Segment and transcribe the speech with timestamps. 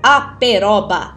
[0.00, 1.16] Aperoba.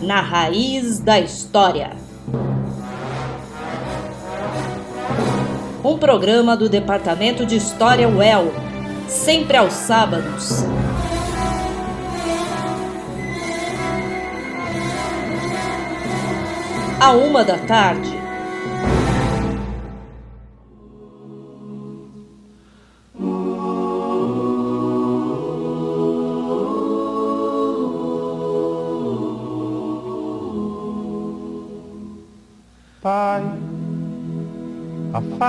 [0.00, 1.90] Na raiz da história.
[5.84, 8.50] Um programa do Departamento de História UEL,
[9.06, 10.64] sempre aos sábados.
[16.98, 18.13] À uma da tarde.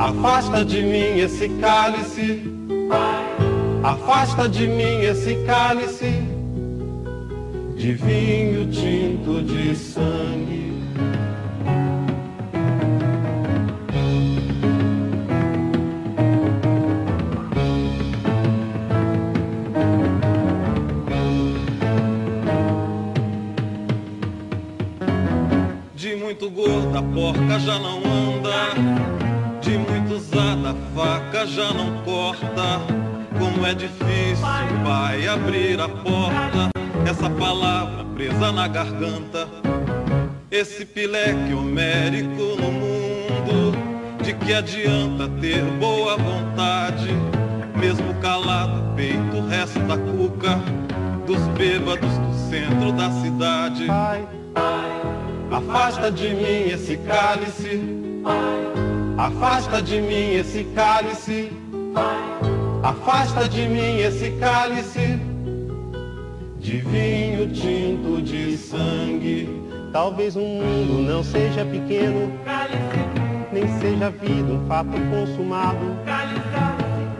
[0.00, 2.42] Afasta de mim esse cálice.
[3.82, 6.10] Afasta de mim esse cálice
[7.76, 10.72] de vinho tinto de sangue.
[25.94, 28.09] De muito gorda porca já não
[31.00, 32.80] usada a faca já não corta.
[33.38, 34.46] Como é difícil,
[34.84, 36.70] pai, abrir a porta,
[37.08, 39.48] essa palavra presa na garganta.
[40.50, 43.72] Esse pileque homérico no mundo,
[44.22, 47.08] de que adianta ter boa vontade,
[47.76, 50.60] mesmo calado, peito resta cuca
[51.26, 53.86] dos bêbados do centro da cidade.
[55.50, 57.80] Afasta de mim esse cálice.
[59.18, 61.52] Afasta de mim esse cálice.
[62.82, 65.20] Afasta de mim esse cálice
[66.60, 69.48] de vinho tinto de sangue.
[69.92, 72.32] talvez o mundo não seja pequeno,
[73.52, 75.78] nem seja a vida um fato consumado.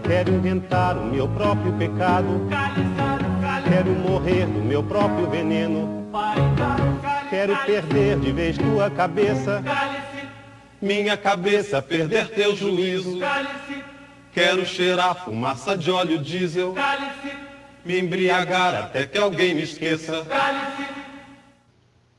[0.05, 2.47] Quero inventar o meu próprio pecado,
[3.69, 6.07] quero morrer do meu próprio veneno.
[7.31, 9.63] Quero perder de vez tua cabeça,
[10.81, 13.19] Minha cabeça perder teu juízo.
[14.33, 16.75] Quero cheirar fumaça de óleo diesel.
[17.85, 20.27] Me embriagar até que alguém me esqueça.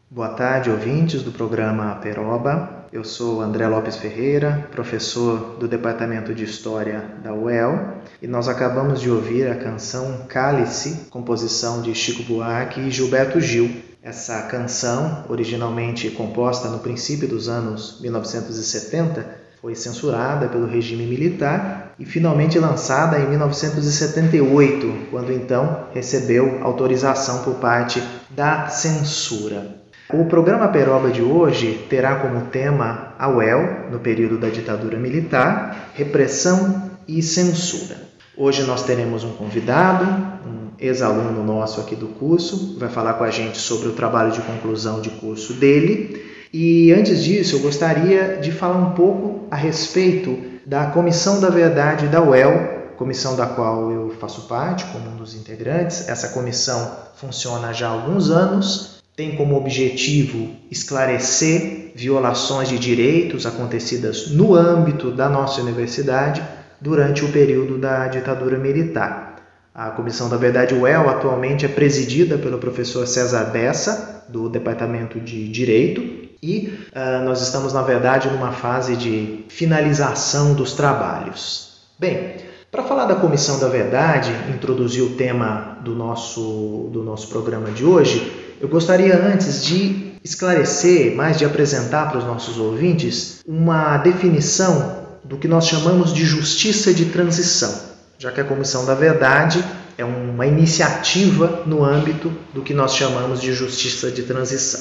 [0.10, 2.86] Boa tarde, ouvintes do programa Peroba.
[2.94, 9.00] Eu sou André Lopes Ferreira, professor do Departamento de História da UEL, e nós acabamos
[9.00, 13.91] de ouvir a canção Cálice, composição de Chico Buarque e Gilberto Gil.
[14.03, 22.06] Essa canção, originalmente composta no princípio dos anos 1970, foi censurada pelo regime militar e
[22.06, 28.01] finalmente lançada em 1978, quando então recebeu autorização por parte
[28.31, 29.81] da censura.
[30.12, 35.92] O programa Peroba de hoje terá como tema a UEL, no período da ditadura militar,
[35.94, 37.97] repressão e censura.
[38.36, 40.06] Hoje nós teremos um convidado,
[40.44, 44.42] um ex-aluno nosso aqui do curso, vai falar com a gente sobre o trabalho de
[44.42, 46.25] conclusão de curso dele.
[46.51, 52.07] E antes disso, eu gostaria de falar um pouco a respeito da Comissão da Verdade
[52.07, 56.10] da UEL, comissão da qual eu faço parte como um dos integrantes.
[56.10, 64.31] Essa comissão funciona já há alguns anos, tem como objetivo esclarecer violações de direitos acontecidas
[64.31, 66.42] no âmbito da nossa universidade
[66.80, 69.31] durante o período da ditadura militar.
[69.73, 75.47] A Comissão da Verdade UEL atualmente é presidida pelo professor César Bessa, do Departamento de
[75.47, 76.01] Direito,
[76.44, 81.77] e uh, nós estamos, na verdade, numa fase de finalização dos trabalhos.
[81.97, 82.35] Bem,
[82.71, 87.85] para falar da Comissão da Verdade, introduzir o tema do nosso, do nosso programa de
[87.85, 95.01] hoje, eu gostaria antes de esclarecer, mais de apresentar para os nossos ouvintes, uma definição
[95.23, 97.91] do que nós chamamos de justiça de transição,
[98.21, 99.65] já que a Comissão da Verdade
[99.97, 104.79] é uma iniciativa no âmbito do que nós chamamos de justiça de transição.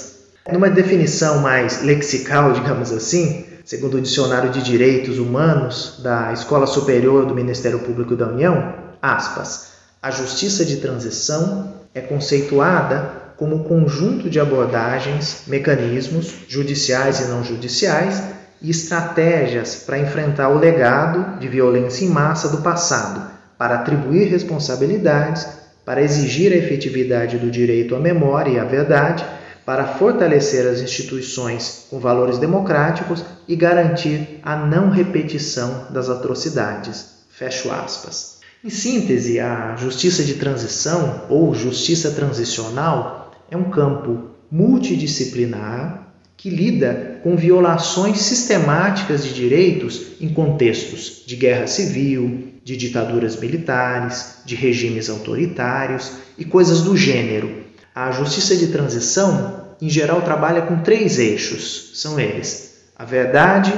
[0.52, 7.24] Numa definição mais lexical, digamos assim, segundo o Dicionário de Direitos Humanos da Escola Superior
[7.24, 9.68] do Ministério Público da União, aspas,
[10.02, 18.22] a justiça de transição é conceituada como conjunto de abordagens, mecanismos judiciais e não judiciais
[18.62, 25.46] e estratégias para enfrentar o legado de violência em massa do passado, para atribuir responsabilidades,
[25.84, 29.24] para exigir a efetividade do direito à memória e à verdade
[29.64, 37.20] para fortalecer as instituições com valores democráticos e garantir a não repetição das atrocidades.
[37.30, 38.40] Fecho aspas.
[38.64, 47.09] Em síntese, a justiça de transição ou justiça transicional é um campo multidisciplinar que lida
[47.22, 55.08] com violações sistemáticas de direitos em contextos de guerra civil, de ditaduras militares, de regimes
[55.08, 57.64] autoritários e coisas do gênero.
[57.94, 63.72] A justiça de transição em geral, trabalha com três eixos: são eles a verdade,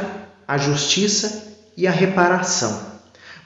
[0.48, 2.90] a justiça e a reparação.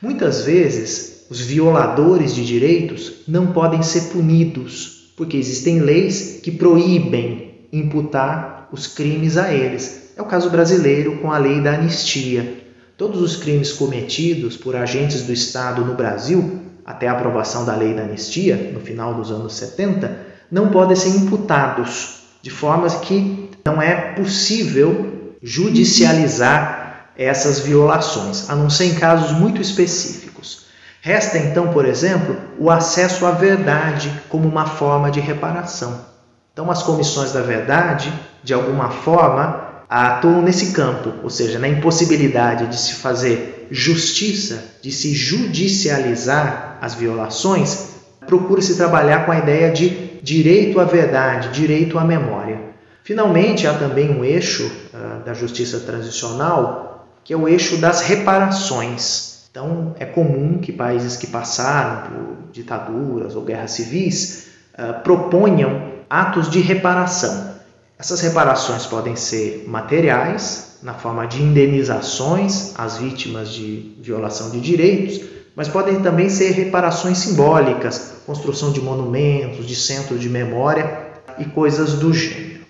[0.01, 7.67] Muitas vezes, os violadores de direitos não podem ser punidos, porque existem leis que proíbem
[7.71, 10.13] imputar os crimes a eles.
[10.17, 12.65] É o caso brasileiro com a lei da anistia.
[12.97, 17.95] Todos os crimes cometidos por agentes do Estado no Brasil, até a aprovação da lei
[17.95, 20.19] da anistia, no final dos anos 70,
[20.51, 28.71] não podem ser imputados de formas que não é possível judicializar essas violações, a não
[28.71, 30.67] ser em casos muito específicos.
[31.01, 36.01] Resta então, por exemplo, o acesso à verdade como uma forma de reparação.
[36.53, 38.13] Então, as comissões da verdade,
[38.47, 44.93] de alguma forma, atuam nesse campo, ou seja, na impossibilidade de se fazer justiça, de
[44.93, 52.05] se judicializar as violações, procura-se trabalhar com a ideia de direito à verdade, direito à
[52.05, 52.61] memória.
[53.03, 59.49] Finalmente, há também um eixo uh, da justiça transicional, que é o eixo das reparações.
[59.51, 66.49] Então, é comum que países que passaram por ditaduras ou guerras civis uh, proponham atos
[66.49, 67.56] de reparação.
[67.99, 75.21] Essas reparações podem ser materiais, na forma de indenizações às vítimas de violação de direitos,
[75.55, 81.07] mas podem também ser reparações simbólicas, construção de monumentos, de centros de memória
[81.39, 82.67] e coisas do gênero.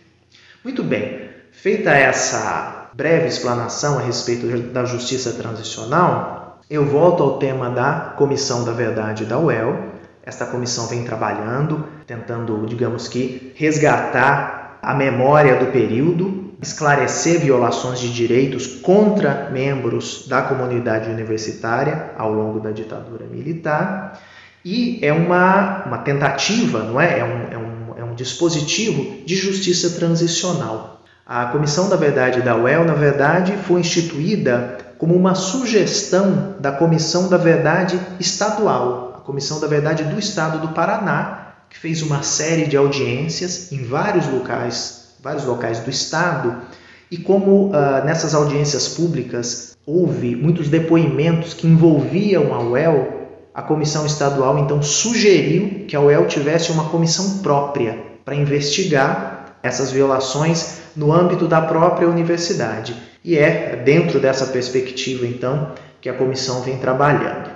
[0.63, 7.71] Muito bem, feita essa breve explanação a respeito da justiça transicional, eu volto ao tema
[7.71, 9.93] da Comissão da Verdade da UEL.
[10.25, 14.56] Esta comissão vem trabalhando, tentando, digamos que, resgatar
[14.87, 22.61] a memória do período esclarecer violações de direitos contra membros da comunidade universitária ao longo
[22.61, 24.23] da ditadura militar
[24.65, 27.19] e é uma, uma tentativa, não é?
[27.19, 31.03] É um, é, um, é um dispositivo de justiça transicional.
[31.27, 37.29] A Comissão da Verdade da UEL, na verdade, foi instituída como uma sugestão da Comissão
[37.29, 41.46] da Verdade Estadual, a Comissão da Verdade do Estado do Paraná,
[41.77, 46.63] que fez uma série de audiências em vários locais vários locais do Estado,
[47.11, 54.07] e como uh, nessas audiências públicas houve muitos depoimentos que envolviam a UEL, a comissão
[54.07, 61.13] estadual então sugeriu que a UEL tivesse uma comissão própria para investigar essas violações no
[61.13, 62.97] âmbito da própria universidade.
[63.25, 67.51] E é dentro dessa perspectiva então que a comissão vem trabalhando.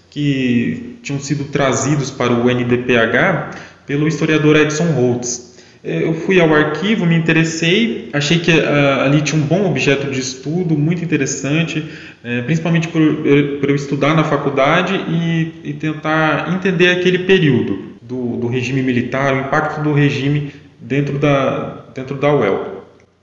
[0.08, 5.50] que tinham sido trazidos para o NDPH pelo historiador Edson Holtz.
[5.84, 10.10] É, eu fui ao arquivo, me interessei, achei que uh, ali tinha um bom objeto
[10.10, 14.94] de estudo, muito interessante, uh, principalmente por, por, eu estudar na faculdade
[15.64, 21.84] e, tentar entender aquele período do, do regime militar, o impacto do regime dentro da,
[21.94, 22.69] dentro da UEL.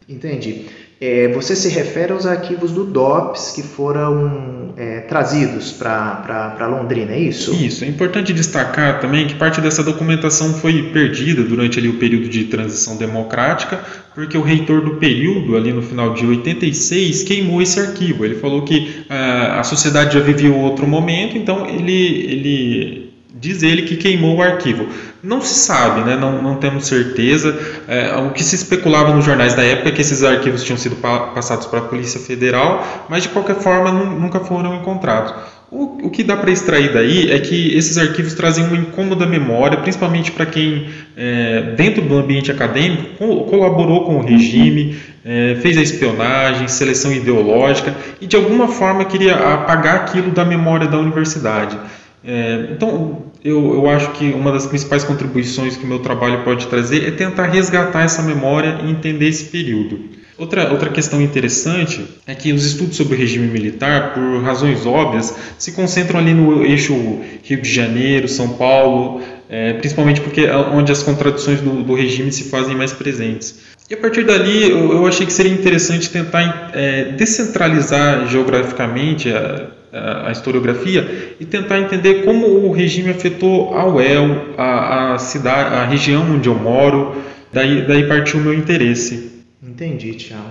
[0.08, 0.66] Entendi.
[1.00, 7.20] É, você se refere aos arquivos do DOPS que foram é, trazidos para Londrina, é
[7.20, 7.54] isso?
[7.54, 7.84] Isso.
[7.84, 12.46] É importante destacar também que parte dessa documentação foi perdida durante ali, o período de
[12.46, 13.80] transição democrática,
[14.16, 18.26] porque o reitor do período, ali no final de 86, queimou esse arquivo.
[18.26, 23.07] Ele falou que ah, a sociedade já vivia outro momento, então ele, ele
[23.40, 24.88] Diz ele que queimou o arquivo.
[25.22, 26.16] Não se sabe, né?
[26.16, 27.58] não, não temos certeza.
[27.88, 30.96] É, o que se especulava nos jornais da época é que esses arquivos tinham sido
[30.96, 35.34] pa passados para a Polícia Federal, mas de qualquer forma nunca foram encontrados.
[35.70, 39.78] O, o que dá para extrair daí é que esses arquivos trazem uma incômoda memória,
[39.78, 45.78] principalmente para quem, é, dentro do ambiente acadêmico, co colaborou com o regime, é, fez
[45.78, 51.78] a espionagem, seleção ideológica e de alguma forma queria apagar aquilo da memória da universidade.
[52.26, 56.68] É, então, eu, eu acho que uma das principais contribuições que o meu trabalho pode
[56.68, 60.18] trazer é tentar resgatar essa memória e entender esse período.
[60.38, 65.36] Outra, outra questão interessante é que os estudos sobre o regime militar, por razões óbvias,
[65.58, 66.94] se concentram ali no eixo
[67.44, 72.32] Rio de Janeiro, São Paulo, é, principalmente porque é onde as contradições do, do, regime
[72.32, 73.62] se fazem mais presentes.
[73.90, 79.72] E a partir dali eu, eu achei que seria interessante tentar é, descentralizar geograficamente a,
[80.26, 85.86] a historiografia e tentar entender como o regime afetou a UEL, a, a cidade, a
[85.86, 87.16] região onde eu moro.
[87.52, 89.44] Daí, daí partiu o meu interesse.
[89.62, 90.44] Entendi, Tiago.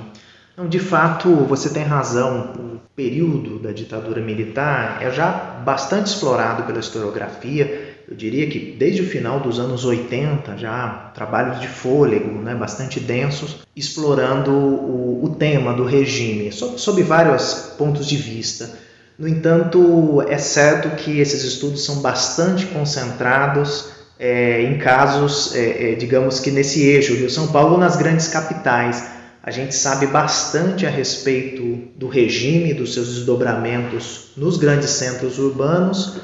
[0.57, 2.55] Não, de fato, você tem razão.
[2.57, 5.29] O período da ditadura militar é já
[5.65, 11.61] bastante explorado pela historiografia eu diria que desde o final dos anos 80 já trabalhos
[11.61, 18.07] de fôlego, né, bastante densos, explorando o, o tema do regime, sob, sob vários pontos
[18.07, 18.79] de vista.
[19.19, 25.95] No entanto, é certo que esses estudos são bastante concentrados é, em casos, é, é,
[25.95, 29.17] digamos que nesse eixo, Rio-São Paulo, nas grandes capitais.
[29.43, 36.17] A gente sabe bastante a respeito do regime, dos seus desdobramentos nos grandes centros urbanos,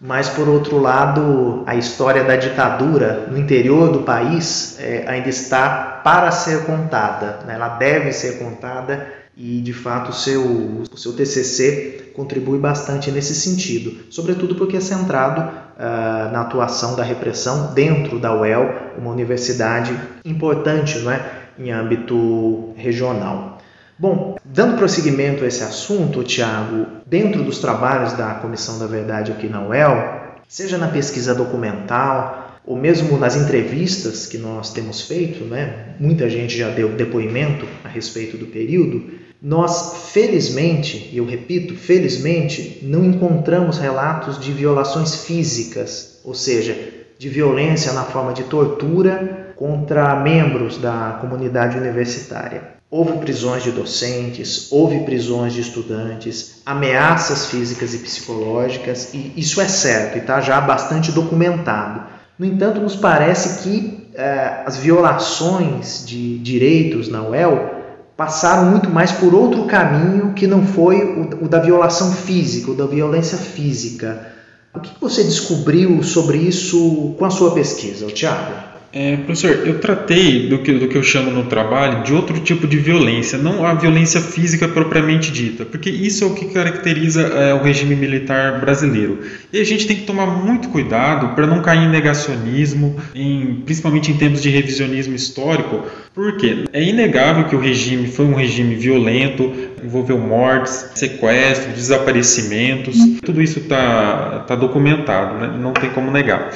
[0.00, 6.00] mas por outro lado, a história da ditadura no interior do país é, ainda está
[6.02, 7.40] para ser contada.
[7.46, 7.54] Né?
[7.54, 13.34] Ela deve ser contada e de fato o seu, o seu TCC contribui bastante nesse
[13.34, 19.98] sentido, sobretudo porque é centrado uh, na atuação da repressão dentro da UEL, uma universidade
[20.22, 21.24] importante não é?
[21.58, 23.58] em âmbito regional.
[23.98, 29.46] Bom, dando prosseguimento a esse assunto, Tiago, dentro dos trabalhos da Comissão da Verdade aqui
[29.46, 35.94] na UEL, seja na pesquisa documental ou mesmo nas entrevistas que nós temos feito, né?
[35.98, 42.80] muita gente já deu depoimento a respeito do período, nós, felizmente, e eu repito, felizmente,
[42.82, 46.76] não encontramos relatos de violações físicas, ou seja,
[47.18, 52.80] de violência na forma de tortura contra membros da comunidade universitária.
[52.90, 59.68] Houve prisões de docentes, houve prisões de estudantes, ameaças físicas e psicológicas, e isso é
[59.68, 62.02] certo e está já bastante documentado.
[62.38, 67.79] No entanto, nos parece que eh, as violações de direitos na UEL
[68.20, 72.74] passaram muito mais por outro caminho que não foi o, o da violação física, o
[72.74, 74.30] da violência física.
[74.74, 78.69] O que você descobriu sobre isso com a sua pesquisa, Tiago?
[78.92, 82.66] É, professor, eu tratei do que, do que eu chamo no trabalho de outro tipo
[82.66, 87.54] de violência, não a violência física propriamente dita, porque isso é o que caracteriza é,
[87.54, 89.20] o regime militar brasileiro.
[89.52, 94.10] E a gente tem que tomar muito cuidado para não cair em negacionismo, em, principalmente
[94.10, 99.52] em termos de revisionismo histórico, porque é inegável que o regime foi um regime violento,
[99.84, 105.56] envolveu mortes, sequestros, desaparecimentos, tudo isso está tá documentado, né?
[105.56, 106.50] não tem como negar.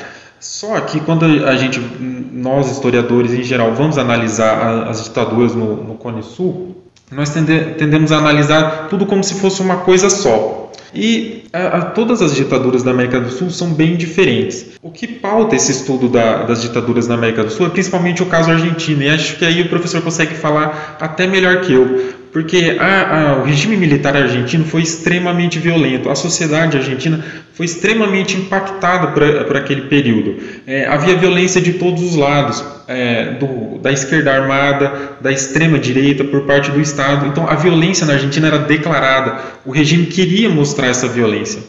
[0.44, 5.94] Só que quando a gente, nós historiadores em geral, vamos analisar as ditaduras no, no
[5.94, 6.76] Cone Sul,
[7.10, 10.70] nós tendemos a analisar tudo como se fosse uma coisa só.
[10.94, 14.72] E a, a, todas as ditaduras da América do Sul são bem diferentes.
[14.82, 18.26] O que pauta esse estudo da, das ditaduras na América do Sul é principalmente o
[18.26, 22.76] caso argentino, e acho que aí o professor consegue falar até melhor que eu, porque
[22.80, 29.12] a, a, o regime militar argentino foi extremamente violento, a sociedade argentina foi extremamente impactada
[29.12, 30.42] por, aquele período.
[30.66, 36.24] É, havia violência de todos os lados, é, do, da esquerda armada, da extrema direita,
[36.24, 37.28] por parte do Estado.
[37.28, 41.62] Então a violência na Argentina era declarada, o regime queria mostrar essa violência.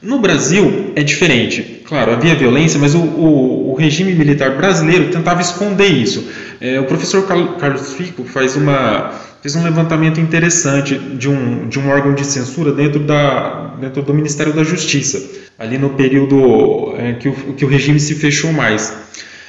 [0.00, 1.82] No Brasil é diferente.
[1.86, 6.28] Claro, havia violência, mas o, o, o regime militar brasileiro tentava esconder isso.
[6.60, 7.26] É, o professor
[7.58, 12.72] Carlos Fico faz uma fez um levantamento interessante de um, de um órgão de censura
[12.72, 15.22] dentro, da, dentro do Ministério da Justiça,
[15.58, 18.90] ali no período é, que, o, que o regime se fechou mais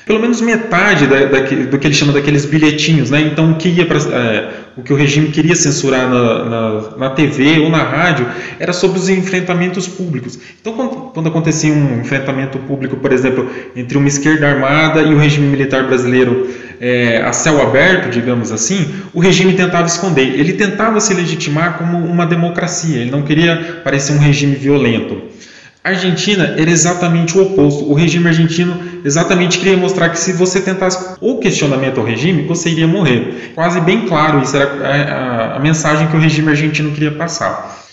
[0.05, 3.21] pelo menos metade da, da, do que ele chama daqueles bilhetinhos, né?
[3.21, 7.09] Então o que ia pra, é, o que o regime queria censurar na, na, na,
[7.09, 8.27] TV ou na rádio
[8.59, 10.37] era sobre os enfrentamentos públicos.
[10.61, 15.17] Então quando, quando, acontecia um enfrentamento público, por exemplo, entre uma esquerda armada e o
[15.17, 20.39] regime militar brasileiro é, a céu aberto, digamos assim, o regime tentava esconder.
[20.39, 23.01] Ele tentava se legitimar como uma democracia.
[23.01, 25.21] Ele não queria parecer um regime violento.
[25.83, 27.89] A Argentina era exatamente o oposto.
[27.89, 32.69] O regime argentino exatamente queria mostrar que se você tentasse o questionamento ao regime, você
[32.69, 33.51] iria morrer.
[33.53, 37.85] Quase bem claro, isso era a, a, a mensagem que o regime argentino queria passar.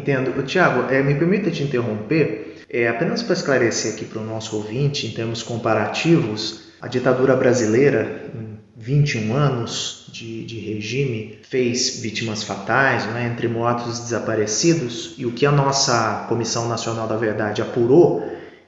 [0.00, 0.42] Entendo.
[0.44, 5.06] Tiago, é, me permita te interromper, é, apenas para esclarecer aqui para o nosso ouvinte,
[5.06, 13.06] em termos comparativos, a ditadura brasileira, em 21 anos de, de regime, fez vítimas fatais,
[13.06, 18.24] né, entre mortos e desaparecidos, e o que a nossa Comissão Nacional da Verdade apurou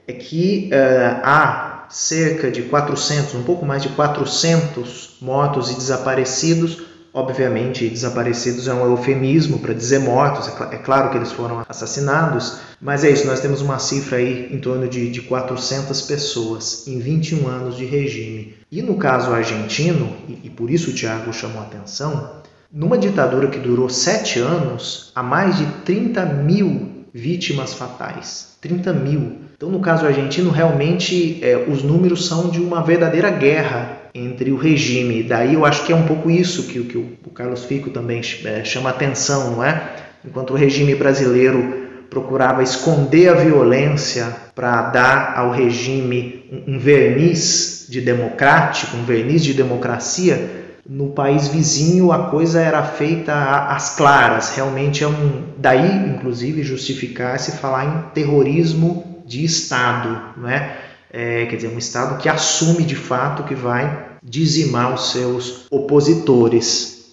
[0.09, 6.83] é que uh, há cerca de 400, um pouco mais de 400 mortos e desaparecidos.
[7.13, 11.65] Obviamente, desaparecidos é um eufemismo para dizer mortos, é, cl é, claro que eles foram
[11.69, 16.87] assassinados, mas é isso, nós temos uma cifra aí em torno de, de 400 pessoas
[16.87, 18.55] em 21 anos de regime.
[18.71, 22.41] E no caso argentino, e, e por isso o Tiago chamou a atenção,
[22.73, 28.57] numa ditadura que durou sete anos, há mais de 30 mil vítimas fatais.
[28.61, 29.50] 30 mil.
[29.61, 34.57] Então, no caso argentino, realmente é, os números são de uma verdadeira guerra entre o
[34.57, 35.23] regime.
[35.23, 38.65] Daí eu acho que é um pouco isso que, que o, Carlos Fico também é,
[38.65, 39.97] chama atenção, não é?
[40.25, 48.01] Enquanto o regime brasileiro procurava esconder a violência para dar ao regime um verniz de
[48.01, 54.57] democrático, um verniz de democracia, no país vizinho a coisa era feita às claras.
[54.57, 55.43] Realmente é um.
[55.59, 60.77] Daí, inclusive, justificar-se falar em terrorismo de Estado, não é?
[61.13, 67.05] Quer dizer, um Estado que assume de fato que vai dizimar os seus opositores.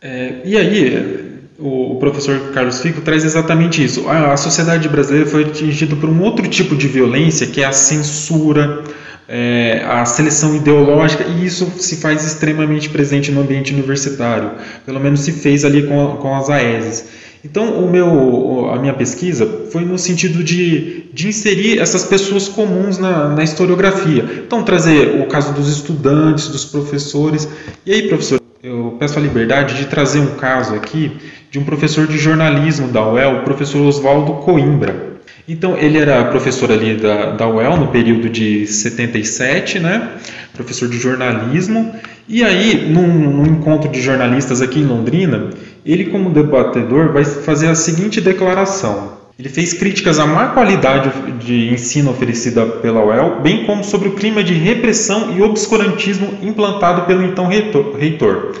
[0.00, 4.08] É, e aí, o, professor Carlos Fico traz exatamente isso.
[4.08, 7.72] A, a sociedade brasileira foi atingida por um outro tipo de violência, que é a
[7.72, 8.84] censura,
[9.28, 14.52] é, a seleção ideológica, e isso se faz extremamente presente no ambiente universitário.
[14.84, 17.22] Pelo menos se fez ali com, com as AESs.
[17.44, 22.98] Então, o meu, a minha pesquisa foi no sentido de, de inserir essas pessoas comuns
[22.98, 24.44] na, na historiografia.
[24.46, 27.48] Então, trazer o caso dos estudantes, dos professores.
[27.84, 31.16] E aí, professor, eu peço a liberdade de trazer um caso aqui
[31.50, 35.12] de um professor de jornalismo da UEL, o professor Oswaldo Coimbra.
[35.48, 40.12] Então, ele era professor ali da, da UEL no período de 77, né?
[40.54, 41.92] Professor de jornalismo.
[42.28, 45.50] E aí, num, num, encontro de jornalistas aqui em Londrina,
[45.84, 49.20] ele, como debatedor, vai fazer a seguinte declaração.
[49.38, 51.10] Ele fez críticas à má qualidade
[51.44, 57.02] de ensino oferecida pela UEL, bem como sobre o clima de repressão e obscurantismo implantado
[57.02, 58.52] pelo então reitor.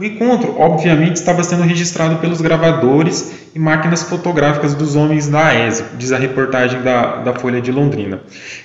[0.00, 5.84] O encontro, obviamente, estava sendo registrado pelos gravadores e máquinas fotográficas dos homens da AESI,
[5.98, 8.22] diz a reportagem da, da Folha de Londrina.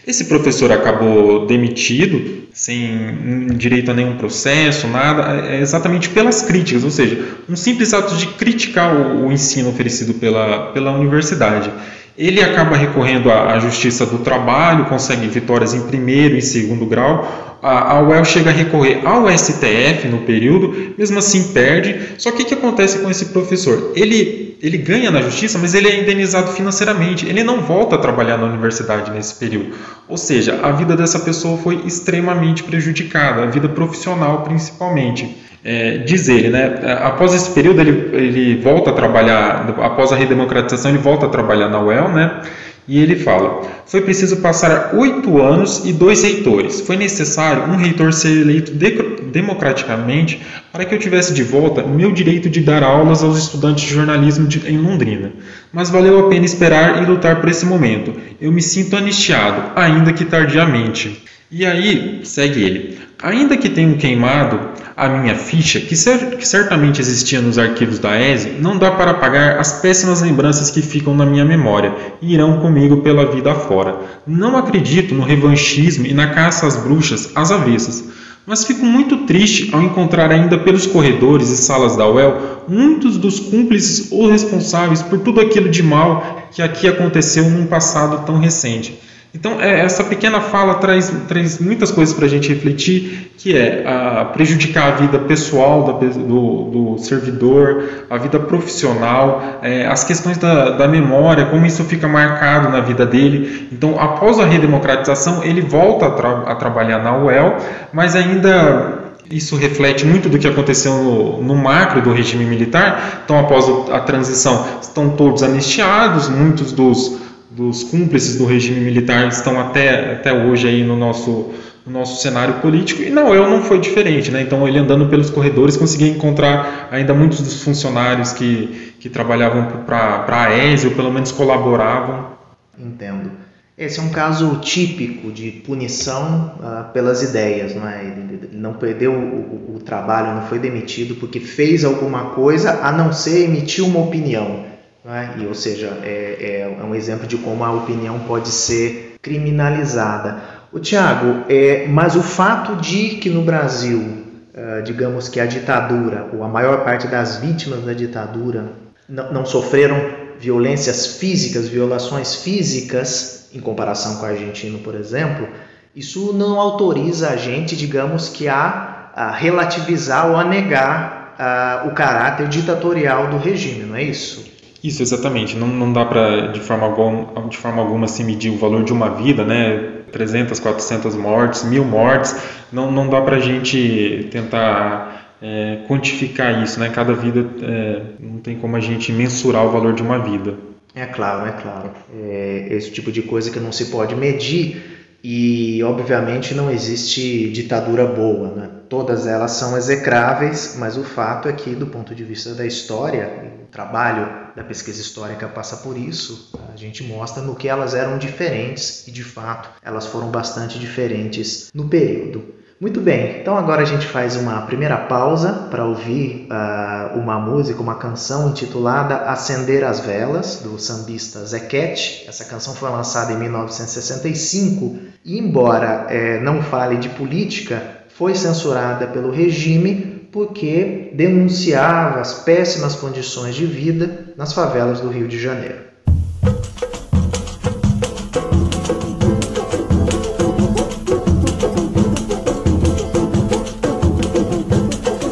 [0.08, 6.90] Esse professor acabou demitido, sem direito a nenhum processo, nada, é exatamente pelas críticas, ou
[6.90, 11.70] seja, um simples ato de criticar o, o ensino oferecido pela, pela universidade.
[12.18, 17.58] Ele acaba recorrendo à Justiça do Trabalho, consegue vitórias em primeiro e segundo grau.
[17.62, 22.14] A, UEL chega a recorrer ao STF no período, mesmo assim perde.
[22.18, 23.92] Só que o que acontece com esse professor?
[23.96, 27.28] Ele, ele ganha na justiça, mas ele é indenizado financeiramente.
[27.28, 29.74] Ele não volta a trabalhar na universidade nesse período.
[30.08, 36.30] Ou seja, a vida dessa pessoa foi extremamente prejudicada, a vida profissional principalmente é, diz
[36.30, 41.26] ele, né, após esse período ele, ele volta a trabalhar, após a redemocratização ele volta
[41.26, 42.42] a trabalhar na UEL, né,
[42.88, 48.14] e ele fala, foi preciso passar oito anos e dois reitores, foi necessário um reitor
[48.14, 48.92] ser eleito de,
[49.32, 50.40] democraticamente
[50.72, 54.46] para que eu tivesse de volta meu direito de dar aulas aos estudantes de jornalismo
[54.46, 55.32] de, em Londrina,
[55.74, 60.14] mas valeu a pena esperar e lutar por esse momento, eu me sinto anistiado, ainda
[60.14, 61.24] que tardiamente.
[61.52, 64.60] E aí, segue ele, ainda que tenham queimado
[64.98, 69.12] a minha ficha, que, cer que certamente existia nos arquivos da ESE, não dá para
[69.12, 73.96] apagar as péssimas lembranças que ficam na minha memória e irão comigo pela vida afora.
[74.26, 78.06] Não acredito no revanchismo e na caça às bruxas às avessas,
[78.44, 83.40] mas fico muito triste ao encontrar ainda pelos corredores e salas da UEL muitos dos
[83.40, 89.00] cúmplices ou responsáveis por tudo aquilo de mal que aqui aconteceu num passado tão recente.
[89.36, 93.86] Então, é, essa pequena fala traz, traz muitas coisas para a gente refletir, que é
[93.86, 96.64] a prejudicar a vida pessoal da, do,
[96.96, 102.70] do, servidor, a vida profissional, é, as questões da, da, memória, como isso fica marcado
[102.70, 103.68] na vida dele.
[103.74, 107.58] Então, após a redemocratização, ele volta a, tra a trabalhar na UEL,
[107.92, 113.22] mas ainda isso reflete muito do que aconteceu no, no, macro do regime militar.
[113.26, 117.25] Então, após a transição, estão todos anistiados, muitos dos
[117.56, 121.54] dos cúmplices do regime militar estão até, até hoje aí no nosso,
[121.86, 124.42] no nosso cenário político e na UEL não foi diferente, né?
[124.42, 130.26] Então ele andando pelos corredores conseguia encontrar ainda muitos dos funcionários que, que trabalhavam para
[130.28, 132.36] a AES ou pelo menos colaboravam.
[132.78, 133.32] Entendo.
[133.78, 138.04] Esse é um caso típico de punição uh, pelas ideias, não é?
[138.04, 143.12] Ele não perdeu o, o trabalho, não foi demitido porque fez alguma coisa a não
[143.12, 144.75] ser emitir uma opinião.
[145.06, 145.36] Né?
[145.38, 150.42] E, ou seja, é, é, um exemplo de como a opinião pode ser criminalizada.
[150.74, 156.28] O Tiago, é, mas o fato de que no Brasil, uh, digamos que a ditadura,
[156.34, 158.66] ou a maior parte das vítimas da ditadura,
[159.08, 159.96] não, não sofreram
[160.40, 165.48] violências físicas, violações físicas, em comparação com a Argentina, por exemplo,
[165.96, 171.94] isso não autoriza a gente, digamos que a, a relativizar ou a negar uh, o
[171.94, 174.55] caráter ditatorial do regime, não é isso?
[174.84, 175.56] Isso, exatamente.
[175.58, 178.94] Não, não dá para, de, forma alguma, de forma alguma, se medir o valor de
[178.94, 179.92] uma vida, né?
[180.12, 182.36] 300, 400 mortes, mil mortes.
[182.72, 186.90] Não, não dá para a gente tentar é, quantificar isso, né?
[186.90, 190.56] Cada vida, é, não tem como a gente mensurar o valor de uma vida.
[190.94, 191.92] É claro, é claro.
[192.14, 198.06] É esse tipo de coisa que não se pode medir e, obviamente, não existe ditadura
[198.06, 198.70] boa, né?
[198.88, 203.30] Todas elas são execráveis, mas o fato é que, do ponto de vista da história,
[203.64, 208.18] o trabalho da pesquisa histórica passa por isso, A gente mostra no que elas eram
[208.18, 212.56] diferentes e de fato elas foram bastante diferentes no período.
[212.80, 217.82] Muito bem, então agora a gente faz uma primeira pausa para ouvir uh, uma música,
[217.82, 222.26] uma canção intitulada Acender as Velas, do sambista Zequete.
[222.28, 229.08] Essa canção foi lançada em 1965 e, embora é, não fale de política, foi censurada
[229.08, 235.78] pelo regime porque denunciava as péssimas condições de vida nas favelas do Rio de Janeiro.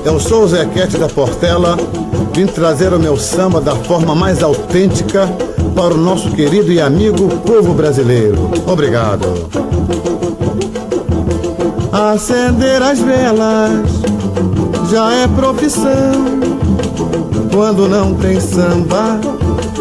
[0.05, 1.75] Eu sou o Zequete da Portela,
[2.33, 5.27] vim trazer o meu samba da forma mais autêntica
[5.75, 8.49] para o nosso querido e amigo povo brasileiro.
[8.65, 9.49] Obrigado.
[11.91, 14.03] Acender as velas
[14.93, 16.39] já é profissão.
[17.51, 19.19] Quando não tem samba,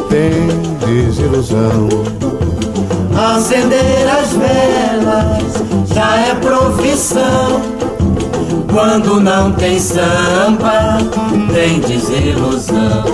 [0.09, 0.49] tem
[0.87, 1.87] desilusão.
[3.15, 5.53] Acender as velas
[5.95, 7.61] já é profissão
[8.73, 10.97] quando não tem samba,
[11.53, 13.05] tem desilusão.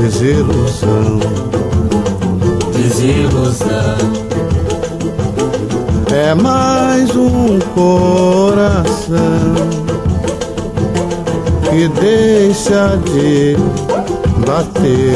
[0.00, 1.18] Desilusão.
[2.72, 3.96] Desilusão.
[6.14, 9.06] É mais um coração
[11.76, 13.54] que deixa de
[14.46, 15.14] bater.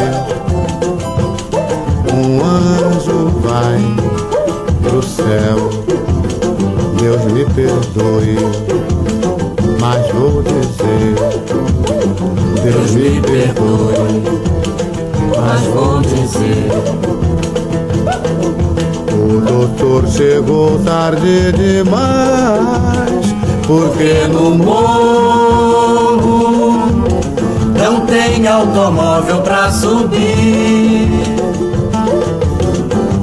[2.12, 3.80] Um anjo vai
[4.82, 5.70] pro céu
[7.00, 8.36] Deus me perdoe,
[9.80, 11.14] mas vou dizer.
[12.62, 14.22] Deus me perdoe,
[15.40, 16.68] mas vou dizer.
[19.14, 23.34] O doutor chegou tarde demais,
[23.66, 25.29] porque no não
[28.10, 31.08] tem automóvel pra subir.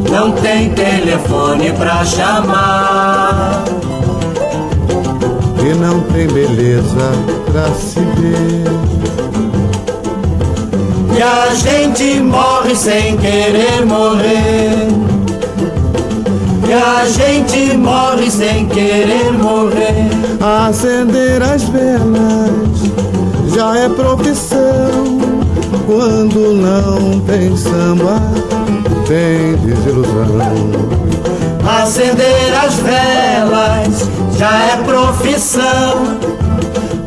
[0.10, 3.64] Não tem telefone pra chamar
[5.60, 7.12] e não tem beleza
[7.52, 8.64] pra se ver.
[11.18, 14.88] E a gente morre sem querer morrer.
[16.68, 20.08] E a gente morre sem querer morrer.
[20.40, 22.98] Acender as velas
[23.58, 24.67] já é profissão.
[25.88, 28.20] Quando não tem samba,
[29.08, 30.28] tem desilusão.
[31.66, 36.20] Acender as velas já é profissão.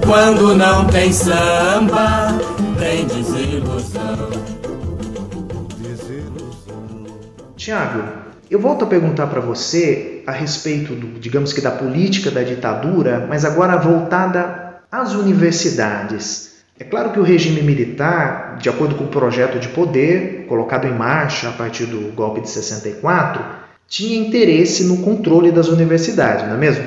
[0.02, 2.34] Quando não tem samba,
[2.78, 4.30] tem desilusão.
[5.76, 7.04] Desilusão.
[7.58, 8.02] Tiago,
[8.50, 13.26] eu volto a perguntar para você a respeito, do, digamos que da política da ditadura,
[13.28, 16.50] mas agora voltada às universidades.
[16.80, 20.92] É claro que o regime militar, de acordo com o projeto de poder colocado em
[20.92, 23.42] marcha a partir do golpe de 64,
[23.88, 26.84] tinha interesse no controle das universidades, não é mesmo?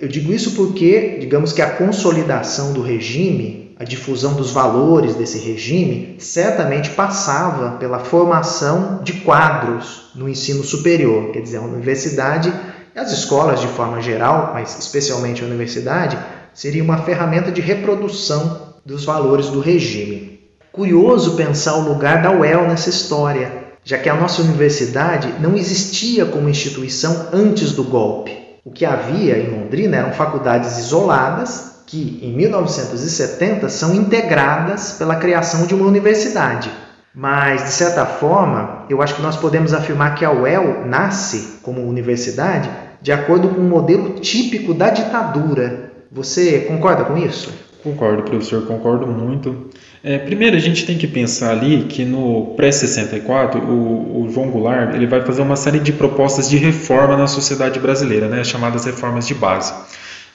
[0.00, 5.38] Eu digo isso porque, digamos que a consolidação do regime, a difusão dos valores desse
[5.38, 11.30] regime, certamente passava pela formação de quadros no ensino superior.
[11.32, 12.52] Quer dizer, a universidade
[12.94, 16.18] e as escolas de forma geral, mas especialmente a universidade,
[16.52, 20.33] seria uma ferramenta de reprodução dos valores do regime.
[20.74, 26.24] Curioso pensar o lugar da UEL nessa história já que a nossa universidade não existia
[26.24, 28.32] como instituição antes do golpe.
[28.64, 35.66] O que havia em Londrina eram faculdades isoladas que, em 1970, são integradas pela criação
[35.66, 36.70] de uma universidade.
[37.14, 41.86] Mas, de certa forma, eu acho que nós podemos afirmar que a UEL nasce como
[41.86, 42.70] universidade
[43.02, 45.92] de acordo com um modelo típico da ditadura.
[46.10, 47.52] Você concorda com isso?
[47.84, 49.68] Concordo, professor, concordo muito.
[50.02, 54.94] É, primeiro, a gente tem que pensar ali que no pré-64, o, o, João Goulart
[54.94, 59.26] ele vai fazer uma série de propostas de reforma na sociedade brasileira, né, chamadas reformas
[59.26, 59.74] de base.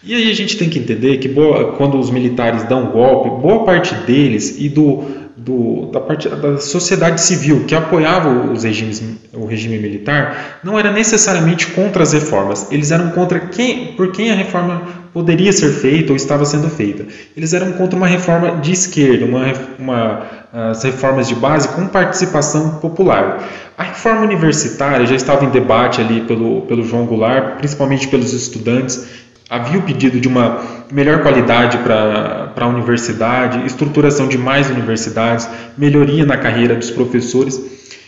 [0.03, 3.65] E aí a gente tem que entender que boa, quando os militares dão golpe, boa
[3.65, 5.03] parte deles e do,
[5.35, 9.01] do, da, parte, da sociedade civil que apoiava os regimes,
[9.33, 14.31] o regime militar não era necessariamente contra as reformas, eles eram contra quem, por quem
[14.31, 17.05] a reforma poderia ser feita ou estava sendo feita.
[17.35, 20.27] Eles eram contra uma reforma de esquerda, uma, uma,
[20.71, 23.43] as reformas de base com participação popular.
[23.77, 29.07] A reforma universitária já estava em debate ali pelo, pelo João Goulart, principalmente pelos estudantes.
[29.49, 36.25] Havia o pedido de uma melhor qualidade para a universidade, estruturação de mais universidades, melhoria
[36.25, 37.59] na carreira dos professores.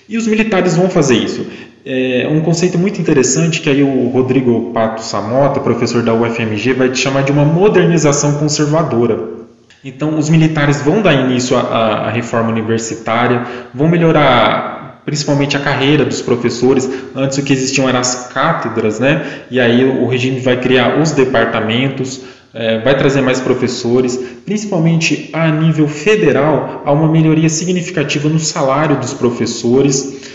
[0.08, 1.48] E os militares vão fazer isso.
[1.84, 6.90] É um conceito muito interessante que aí o Rodrigo Pato Samota, professor da UFMG, vai
[6.90, 9.42] te chamar de uma modernização conservadora.
[9.84, 16.06] Então, os militares vão dar início à, à reforma universitária, vão melhorar principalmente a carreira
[16.06, 16.88] dos professores.
[17.16, 19.26] Antes o que existiam eram as cátedras, né?
[19.50, 22.22] E aí o regime vai criar os departamentos,
[22.54, 28.98] é, vai trazer mais professores, principalmente a nível federal, há uma melhoria significativa no salário
[28.98, 30.31] dos professores.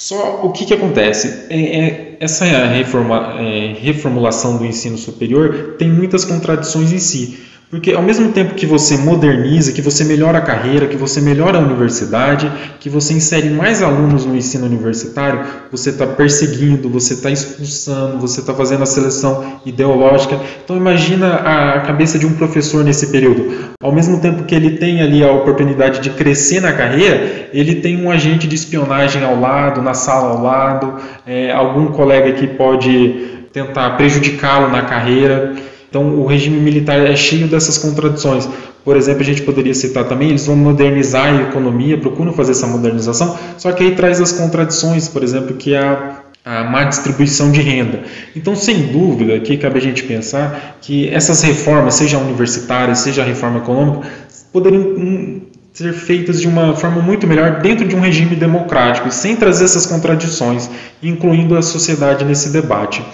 [0.00, 1.46] Só o que, que acontece?
[1.50, 7.38] É, é, essa reforma, é, reformulação do ensino superior tem muitas contradições em si.
[7.70, 11.56] Porque ao mesmo tempo que você moderniza, que você melhora a carreira, que você melhora
[11.56, 17.30] a universidade, que você insere mais alunos no ensino universitário, você está perseguindo, você está
[17.30, 20.40] expulsando, você está fazendo a seleção ideológica.
[20.64, 23.70] Então imagina a cabeça de um professor nesse período.
[23.80, 28.04] Ao mesmo tempo que ele tem ali a oportunidade de crescer na carreira, ele tem
[28.04, 33.46] um agente de espionagem ao lado, na sala ao lado, é, algum colega que pode
[33.52, 35.54] tentar prejudicá-lo na carreira.
[35.90, 38.48] Então, o regime militar é cheio dessas contradições.
[38.84, 42.66] Por exemplo, a gente poderia citar também, eles vão modernizar a economia, procuram fazer essa
[42.66, 47.50] modernização, só que aí traz as contradições, por exemplo, que é a, a má distribuição
[47.50, 48.04] de renda.
[48.34, 53.26] Então, sem dúvida, aqui cabe a gente pensar que essas reformas, seja universitárias, seja a
[53.26, 54.08] reforma econômica,
[54.52, 55.40] poderiam hum,
[55.72, 59.86] ser feitas de uma forma muito melhor dentro de um regime democrático, sem trazer essas
[59.86, 60.70] contradições,
[61.02, 63.04] incluindo a sociedade nesse debate.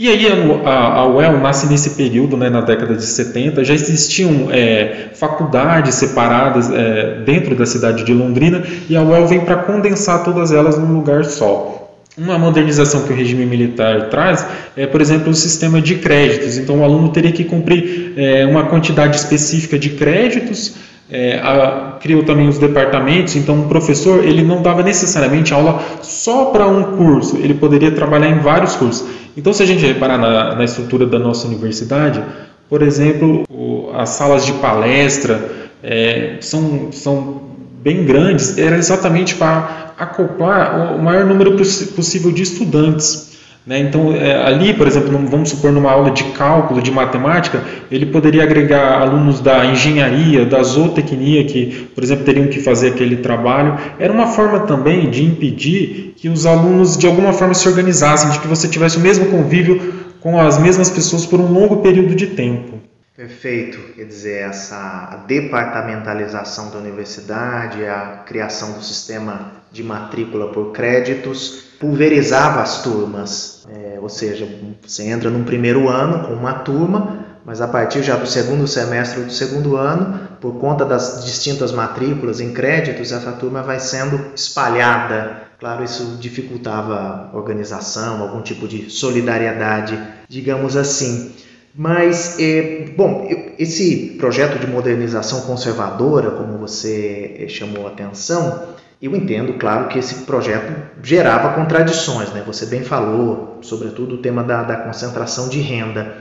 [0.00, 0.26] E aí
[0.64, 5.94] a, a UEL nasce nesse período, né, na década de 70, já existiam é, faculdades
[5.94, 10.78] separadas é, dentro da cidade de Londrina e a UEL vem para condensar todas elas
[10.78, 11.98] num lugar só.
[12.16, 16.56] Uma modernização que o regime militar traz é, por exemplo, o sistema de créditos.
[16.56, 20.76] Então, o aluno teria que cumprir é, uma quantidade específica de créditos
[21.10, 26.46] é, a, criou também os departamentos, então o professor ele não dava necessariamente aula só
[26.46, 29.06] para um curso, ele poderia trabalhar em vários cursos.
[29.36, 32.22] Então, se a gente reparar na, na estrutura da nossa universidade,
[32.68, 35.50] por exemplo, o, as salas de palestra
[35.82, 37.42] é, são, são
[37.82, 43.29] bem grandes, era exatamente para acoplar o maior número possível de estudantes.
[43.70, 43.78] Né?
[43.78, 48.42] Então, é, ali, por exemplo, vamos supor numa aula de cálculo, de matemática, ele poderia
[48.42, 53.78] agregar alunos da engenharia, da zootecnia, que, por exemplo, teriam que fazer aquele trabalho.
[53.96, 58.40] Era uma forma também de impedir que os alunos, de alguma forma, se organizassem, de
[58.40, 59.80] que você tivesse o mesmo convívio
[60.18, 62.89] com as mesmas pessoas por um longo período de tempo.
[63.20, 71.64] Perfeito, quer dizer, essa departamentalização da universidade, a criação do sistema de matrícula por créditos,
[71.78, 74.48] pulverizava as turmas, é, ou seja,
[74.80, 79.20] você entra num primeiro ano com uma turma, mas a partir já do segundo semestre
[79.20, 84.32] ou do segundo ano, por conta das distintas matrículas em créditos, essa turma vai sendo
[84.34, 85.42] espalhada.
[85.58, 91.34] Claro, isso dificultava a organização, algum tipo de solidariedade, digamos assim.
[91.74, 93.28] Mas, é, bom,
[93.58, 99.98] esse projeto de modernização conservadora, como você é, chamou a atenção, eu entendo, claro, que
[99.98, 102.42] esse projeto gerava contradições, né?
[102.46, 106.18] Você bem falou, sobretudo, o tema da, da concentração de renda.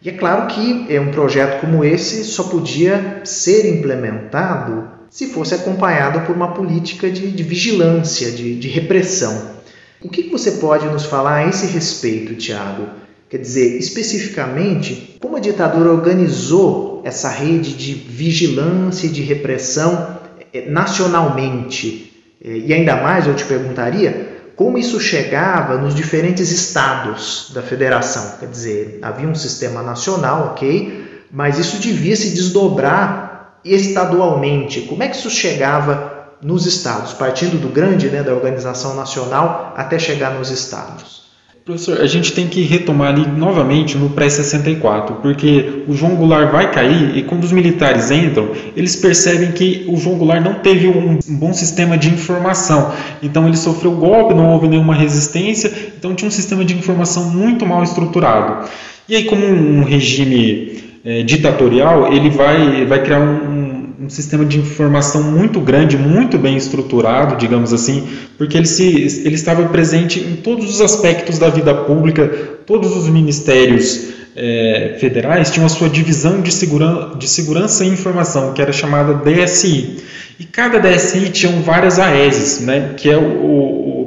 [0.00, 5.54] E é claro que é um projeto como esse só podia ser implementado se fosse
[5.54, 9.52] acompanhado por uma política de, de vigilância, de, de repressão.
[10.00, 13.01] O que você pode nos falar a esse respeito, Tiago?
[13.32, 20.18] Quer dizer, especificamente, como a ditadura organizou essa rede de vigilância e de repressão
[20.52, 22.12] eh, nacionalmente?
[22.44, 28.34] Eh, e ainda mais, eu te perguntaria, como isso chegava nos diferentes estados da federação?
[28.38, 34.82] Quer dizer, havia um sistema nacional, ok, mas isso devia se desdobrar estadualmente.
[34.82, 39.98] Como é que isso chegava nos estados, partindo do grande, né, da organização nacional, até
[39.98, 41.21] chegar nos estados?
[41.64, 46.72] Professor, a gente tem que retomar ali novamente no pré-64, porque o João Goulart vai
[46.72, 51.20] cair e quando os militares entram, eles percebem que o João Goulart não teve um
[51.38, 52.92] bom sistema de informação.
[53.22, 57.64] Então ele sofreu golpe, não houve nenhuma resistência, então tinha um sistema de informação muito
[57.64, 58.68] mal estruturado.
[59.08, 63.61] E aí, como um regime é, ditatorial, ele vai, vai criar um,
[64.02, 69.36] um sistema de informação muito grande, muito bem estruturado, digamos assim, porque ele, se, ele
[69.36, 72.26] estava presente em todos os aspectos da vida pública,
[72.66, 78.52] todos os ministérios é, federais tinham a sua divisão de, segura, de segurança e informação,
[78.52, 79.98] que era chamada DSI.
[80.40, 83.22] E cada DSI tinha várias AESs, né, que é o,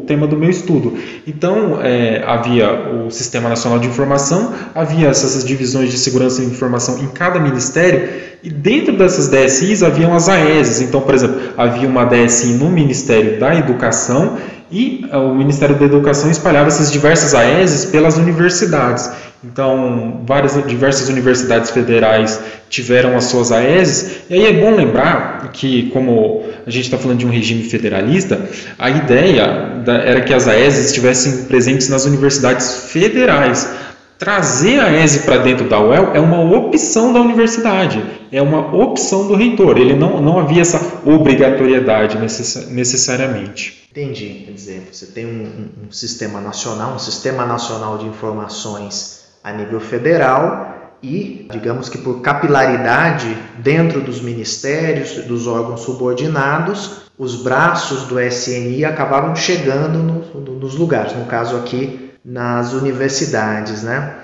[0.05, 0.97] tema do meu estudo.
[1.27, 6.99] Então, é, havia o Sistema Nacional de Informação, havia essas divisões de segurança e informação
[6.99, 10.81] em cada ministério, E dentro dessas DSIs haviam as AESs.
[10.81, 14.37] Então, por exemplo, havia uma DSI no Ministério da Educação
[14.71, 19.09] e o Ministério da Educação espalhava essas diversas AESs pelas universidades.
[19.43, 24.23] Então, várias diversas universidades federais tiveram as suas AESs.
[24.27, 28.41] E aí é bom lembrar que, como a gente está falando de um regime federalista,
[28.79, 33.69] a ideia era que as AESs estivessem presentes nas universidades federais.
[34.17, 38.01] Trazer a ESE para dentro da UEL é uma opção da universidade,
[38.31, 39.77] é uma opção do reitor.
[39.77, 43.85] Ele não, não havia essa obrigatoriedade necess, necessariamente.
[43.91, 44.43] Entendi.
[44.45, 49.81] Quer dizer, você tem um, um, sistema nacional, um sistema nacional de informações a nível
[49.81, 58.19] federal e, digamos que por capilaridade dentro dos ministérios, dos órgãos subordinados, os braços do
[58.19, 64.15] SNI acabavam chegando no, no, nos lugares, no caso aqui nas universidades, né?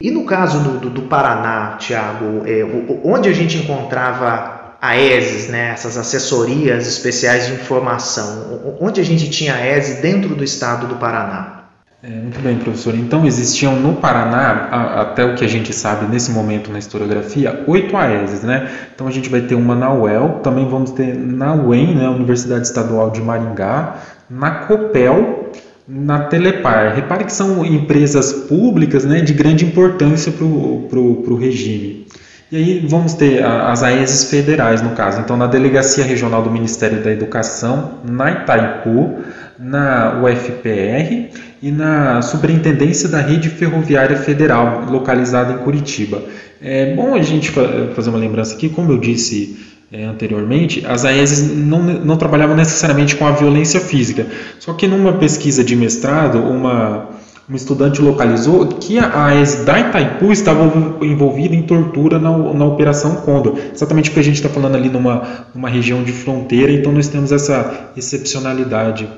[0.00, 2.64] E no caso do, do, do Paraná, Tiago, é,
[3.04, 9.30] onde a gente encontrava a ESES, né, essas assessorias especiais de informação, onde a gente
[9.30, 11.54] tinha a ESE dentro do estado do Paraná?
[12.02, 12.94] É, muito bem, professor.
[12.94, 17.64] Então, existiam no Paraná, a, até o que a gente sabe nesse momento na historiografia,
[17.66, 18.68] oito AESs, né?
[18.94, 22.66] Então, a gente vai ter uma na UEL, também vamos ter na UEM, né, Universidade
[22.66, 23.96] Estadual de Maringá,
[24.28, 25.50] na COPEL,
[25.86, 26.94] na Telepar.
[26.94, 32.06] Repare que são empresas públicas né, de grande importância para o regime.
[32.52, 35.20] E aí vamos ter as AESs federais, no caso.
[35.20, 39.18] Então, na Delegacia Regional do Ministério da Educação, na Itaipu,
[39.58, 41.30] na UFPR
[41.62, 46.22] e na Superintendência da Rede Ferroviária Federal, localizada em Curitiba.
[46.62, 47.50] É bom a gente
[47.94, 53.16] fazer uma lembrança aqui, como eu disse é, anteriormente, as AESs não, não trabalhavam necessariamente
[53.16, 54.26] com a violência física.
[54.58, 57.14] Só que numa pesquisa de mestrado, uma
[57.48, 60.64] um estudante localizou que a AES da Itaipu estava
[61.04, 63.58] envolvida em tortura na, na Operação Condor.
[63.72, 67.32] Exatamente porque a gente está falando ali numa, numa região de fronteira, então nós temos
[67.32, 69.08] essa excepcionalidade.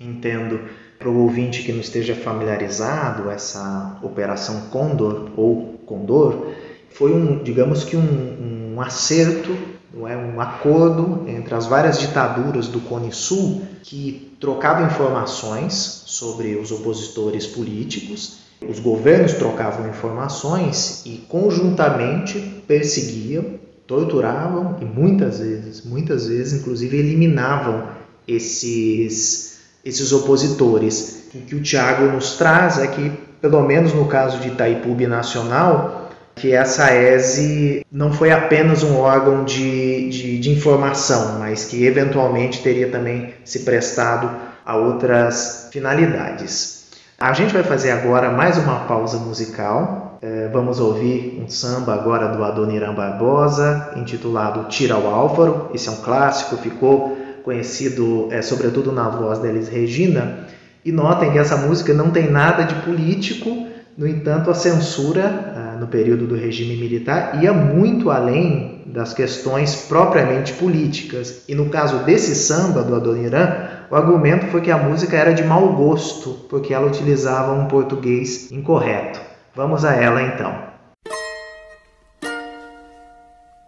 [0.00, 0.60] Entendo.
[0.98, 6.46] Para o ouvinte que não esteja familiarizado, essa Operação Condor ou Condor
[6.90, 9.54] foi um, digamos que um, um acerto
[9.92, 16.56] não é um acordo entre as várias ditaduras do Cone Sul que trocavam informações sobre
[16.56, 26.26] os opositores políticos, os governos trocavam informações e conjuntamente perseguiam, torturavam e muitas vezes, muitas
[26.26, 27.88] vezes inclusive eliminavam
[28.26, 31.28] esses esses opositores.
[31.32, 36.05] O que o Tiago nos traz é que, pelo menos no caso de Itaipu Nacional,
[36.36, 42.62] que essa ESE não foi apenas um órgão de, de, de, informação, mas que eventualmente
[42.62, 44.30] teria também se prestado
[44.64, 46.90] a outras finalidades.
[47.18, 50.18] A gente vai fazer agora mais uma pausa musical.
[50.20, 55.70] É, vamos ouvir um samba agora do Adoniran Barbosa, intitulado Tira o Álvaro.
[55.72, 60.40] Esse é um clássico, ficou conhecido é, sobretudo na voz da Elis Regina.
[60.84, 63.66] E notem que essa música não tem nada de político,
[63.96, 70.52] no entanto, a censura no período do regime militar ia muito além das questões propriamente
[70.54, 71.44] políticas.
[71.48, 75.44] E no caso desse samba do Adoniran, o argumento foi que a música era de
[75.44, 79.20] mau gosto, porque ela utilizava um português incorreto.
[79.54, 80.54] Vamos a ela então.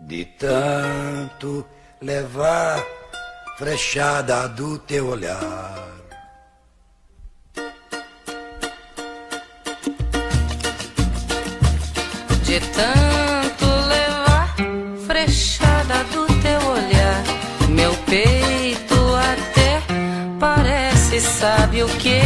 [0.00, 1.64] De tanto
[2.00, 2.82] levar
[3.58, 5.97] frechada do teu olhar
[12.58, 14.54] de tanto levar
[15.06, 17.22] frechada do teu olhar,
[17.68, 19.80] meu peito até
[20.40, 22.20] parece, sabe o que?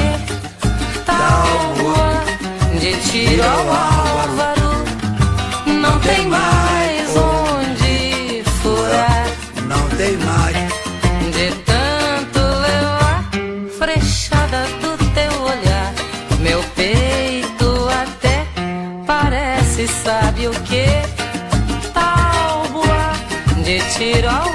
[1.05, 2.25] Tábua
[2.81, 4.85] de tiro ao álvaro,
[5.67, 6.92] não tem mais
[24.13, 24.52] tiro ao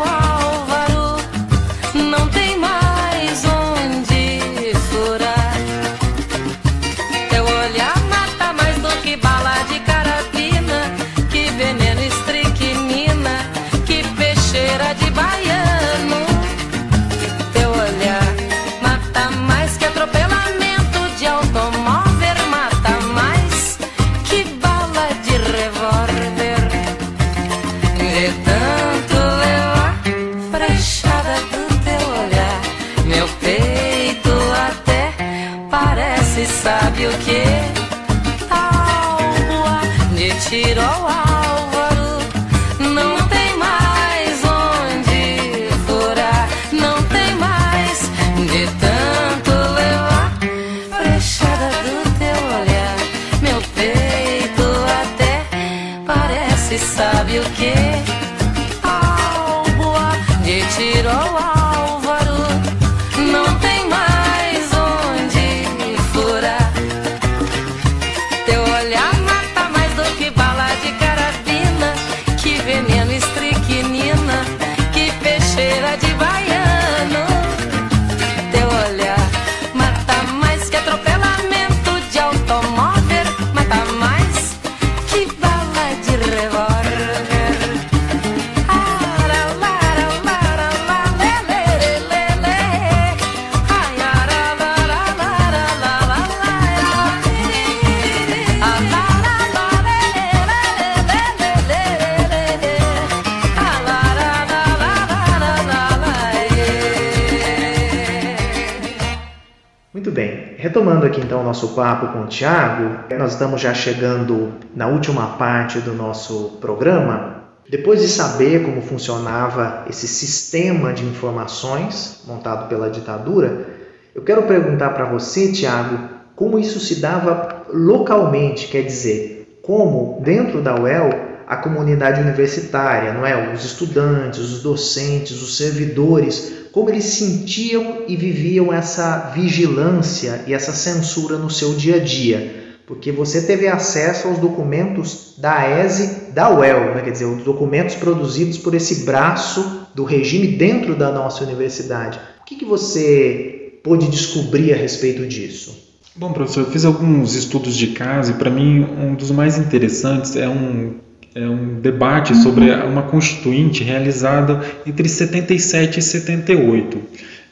[111.58, 117.46] nosso papo com o Tiago, nós estamos já chegando na última parte do nosso programa.
[117.68, 123.66] Depois de saber como funcionava esse sistema de informações montado pela ditadura,
[124.14, 125.98] eu quero perguntar para você, Tiago,
[126.36, 131.10] como isso se dava localmente, quer dizer, como dentro da UEL
[131.48, 138.16] a comunidade universitária, não é, os estudantes, os docentes, os servidores, como eles sentiam e
[138.16, 142.76] viviam essa vigilância e essa censura no seu dia a dia.
[142.86, 147.02] Porque você teve acesso aos documentos da ESE da UEL, né?
[147.02, 152.20] quer dizer, os documentos produzidos por esse braço do regime dentro da nossa universidade.
[152.42, 155.76] O que, que você pôde descobrir a respeito disso?
[156.16, 160.36] Bom, professor, eu fiz alguns estudos de caso e para mim um dos mais interessantes
[160.36, 160.94] é um,
[161.38, 166.98] é um debate sobre uma constituinte realizada entre 77 e 78.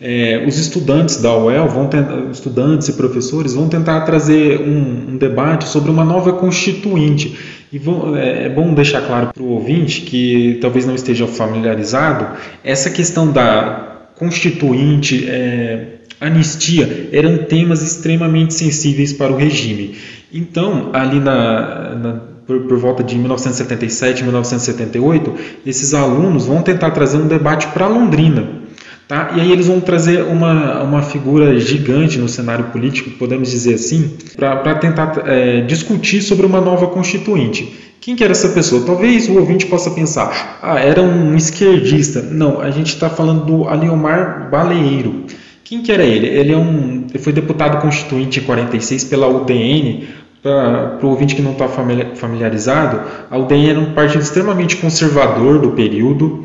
[0.01, 5.17] É, os estudantes da UEL, vão tentar, estudantes e professores, vão tentar trazer um, um
[5.17, 7.37] debate sobre uma nova constituinte.
[7.71, 12.27] E vão, é, é bom deixar claro para o ouvinte que talvez não esteja familiarizado,
[12.63, 19.95] essa questão da constituinte, é, anistia, eram temas extremamente sensíveis para o regime.
[20.33, 25.33] Então, ali na, na por, por, volta de 1977, 1978,
[25.65, 28.65] esses alunos vão tentar trazer um debate para Londrina.
[29.07, 29.33] Tá?
[29.35, 34.17] E aí eles vão trazer uma, uma figura gigante no cenário político, podemos dizer assim,
[34.35, 37.85] para tentar é, discutir sobre uma nova constituinte.
[38.01, 38.83] Quem que era essa pessoa?
[38.85, 42.21] Talvez o ouvinte possa pensar, ah, era um esquerdista.
[42.21, 45.23] Não, a gente está falando do Aliomar Baleiro.
[45.63, 46.27] Quem que era ele?
[46.27, 50.07] Ele, é um, foi deputado constituinte em 46 pela UDN,
[50.45, 55.71] para o ouvinte que não está familiarizado, a UDN era um partido extremamente conservador do
[55.71, 56.43] período.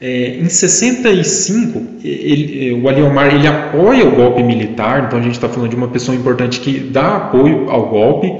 [0.00, 5.50] É, em 65, ele, o Aliomar ele apoia o golpe militar, então a gente está
[5.50, 8.32] falando de uma pessoa importante que dá apoio ao golpe.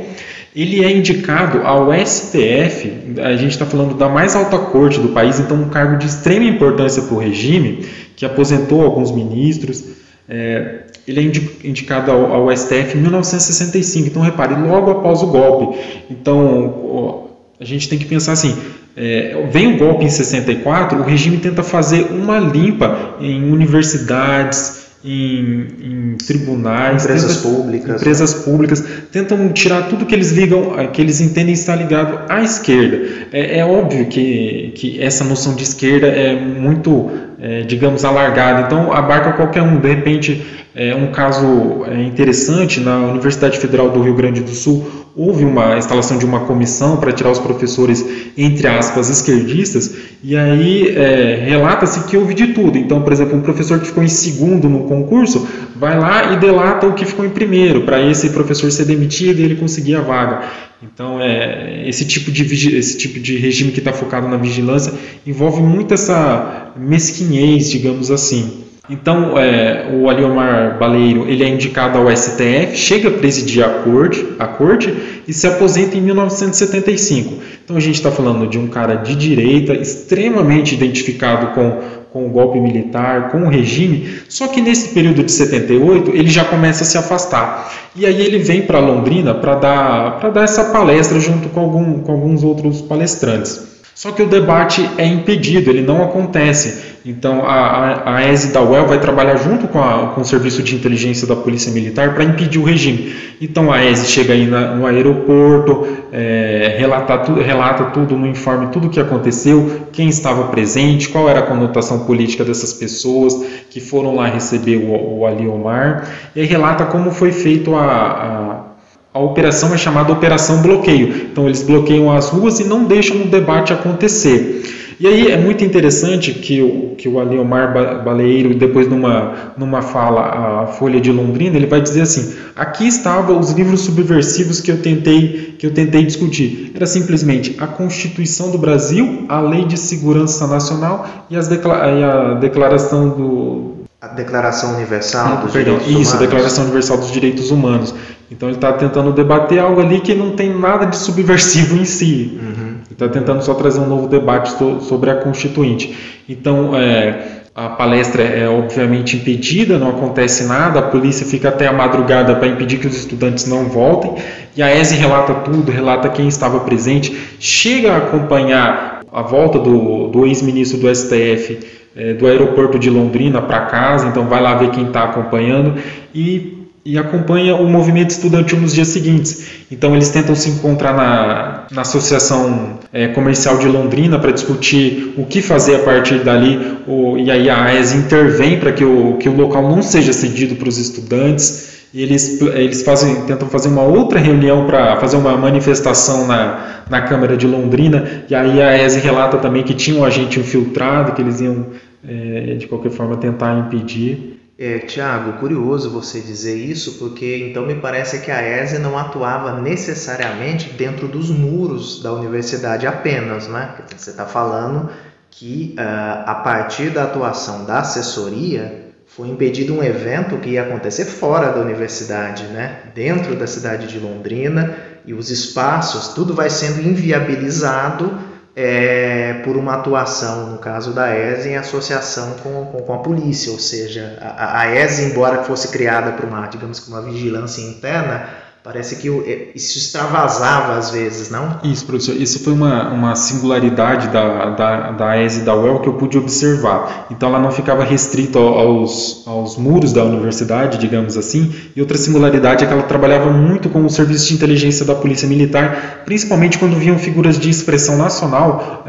[0.57, 2.91] Ele é indicado ao STF,
[3.23, 6.47] a gente está falando da mais alta corte do país, então um cargo de extrema
[6.47, 7.85] importância para o regime,
[8.17, 9.85] que aposentou alguns ministros.
[10.27, 15.79] É, ele é indicado ao, ao, STF em 1965, então repare, logo após o golpe.
[16.11, 17.29] Então
[17.61, 18.57] a gente tem que pensar assim:
[18.97, 25.67] é, vem o golpe em 64, o regime tenta fazer uma limpa em universidades, em,
[25.81, 28.43] em tribunais, empresas tenta, públicas, empresas né?
[28.45, 33.27] públicas, tentam tirar tudo que eles ligam, que eles entendem estar ligado à esquerda.
[33.33, 37.11] É, é óbvio que, que essa noção de esquerda é muito,
[37.43, 38.63] é, digamos, alargada.
[38.63, 39.79] Então abarca qualquer um.
[39.79, 45.03] De repente, é um caso é, interessante na Universidade Federal do Rio Grande do Sul
[45.15, 50.89] houve uma instalação de uma comissão para tirar os professores entre aspas esquerdistas e aí
[50.97, 52.79] é, relata-se que houve de tudo.
[52.79, 56.87] Então, por exemplo, um professor que ficou em segundo no concurso vai lá e delata
[56.87, 60.43] o que ficou em primeiro para esse professor ser demitido e ele conseguir a vaga.
[60.83, 64.93] Então, é, esse, tipo de, esse tipo de regime que está focado na vigilância
[65.27, 68.63] envolve muito essa mesquinhez, digamos assim.
[68.91, 74.27] Então, é, o Aliomar Baleiro ele é indicado ao STF, chega a presidir a corte,
[74.41, 74.93] a corte
[75.27, 77.41] e se aposenta em 1975.
[77.65, 81.81] Então, a gente está falando de um cara de direita, extremamente identificado com,
[82.13, 86.45] com o golpe militar, com o regime, só que nesse período de 78 ele já
[86.45, 87.73] começa a se afastar.
[87.97, 92.13] E aí ele vem para Londrina para dar, dar essa palestra junto com, algum, com
[92.13, 93.73] alguns outros palestrantes.
[93.95, 96.92] Só que o debate é impedido, ele não acontece.
[97.05, 100.77] Então a, a, ESE da UEL vai trabalhar junto com, a, com o Serviço de
[100.77, 103.13] Inteligência da Polícia Militar para impedir o regime.
[103.41, 108.69] Então a ESE chega aí na, no aeroporto, é, relata, tudo, relata tudo no informe,
[108.69, 113.35] tudo o que aconteceu, quem estava presente, qual era a conotação política dessas pessoas
[113.69, 118.73] que foram lá receber o, o Ali Omar, e relata como foi feito a, a
[119.15, 121.27] a operação é chamada Operação Bloqueio.
[121.31, 124.63] Então eles bloqueiam as ruas e não deixam o debate acontecer.
[124.99, 127.73] E aí é muito interessante que o, que o Aleomar
[128.05, 133.39] Baleiro, depois numa, numa fala à Folha de Londrina, ele vai dizer assim: aqui estavam
[133.39, 136.73] os livros subversivos que eu tentei que eu tentei discutir.
[136.75, 142.03] Era simplesmente a Constituição do Brasil, a Lei de Segurança Nacional e, as decla e
[142.03, 146.19] a Declaração do a Declaração Universal dos Perdão, Direitos isso, a Humanos.
[146.19, 147.95] Declaração Universal dos Direitos Humanos.
[148.33, 152.37] Então ele está tentando debater algo ali que não tem nada de subversivo em si.
[152.43, 152.62] Uhum.
[152.93, 155.97] Está tentando só trazer um novo debate so- sobre a Constituinte.
[156.29, 161.73] Então é, a palestra é obviamente impedida, não acontece nada, a polícia fica até a
[161.73, 164.15] madrugada para impedir que os estudantes não voltem.
[164.57, 170.09] E a ESE relata tudo, relata quem estava presente, chega a acompanhar a volta do,
[170.09, 171.59] do ex-ministro do STF
[171.95, 175.75] eh, do aeroporto de Londrina para casa, então vai lá ver quem está acompanhando
[176.15, 179.65] e, e acompanha o movimento estudantil nos dias seguintes.
[179.71, 185.25] Então eles tentam se encontrar na, na Associação eh, Comercial de Londrina para discutir o
[185.25, 189.29] que fazer a partir dali, o, e aí a AES intervém para que o, que
[189.29, 191.71] o local não seja cedido para os estudantes.
[191.95, 197.03] E eles, eles fazem, tentam fazer uma outra reunião para fazer uma manifestação na, na
[197.03, 201.21] Câmara de Londrina, e aí a ESE relata também que tinha um agente infiltrado, que
[201.21, 201.67] eles iam,
[202.03, 204.42] eh, de qualquer forma, tentar impedir.
[204.65, 209.61] É, Tiago, curioso você dizer isso, porque então me parece que a ESE não atuava
[209.61, 213.75] necessariamente dentro dos muros da universidade apenas, né?
[213.97, 214.89] Você está falando
[215.33, 221.07] que ah, a partir da atuação da assessoria foi impedido um evento que ia acontecer
[221.07, 222.83] fora da universidade, né?
[222.95, 228.17] Dentro da cidade de Londrina e os espaços, tudo vai sendo inviabilizado
[228.55, 233.51] é, por uma atuação, no caso da ESE, em associação com, com, com a polícia,
[233.51, 238.29] ou seja, a, a ESE, embora fosse criada por uma, digamos que uma vigilância interna,
[238.65, 241.59] parece que é, isso extravasava às vezes, não?
[241.65, 245.95] Isso, professor, isso foi uma, uma singularidade da, da, da ESE da UEL que eu
[245.95, 247.07] pude observar.
[247.11, 251.99] Então ela não ficava restrita ao- aos, aos muros da universidade, digamos assim, e outra
[251.99, 256.59] singularidade é que ela trabalhava muito com o serviço de inteligência da Polícia Militar, principalmente
[256.59, 258.85] quando vinham figuras de expressão nacional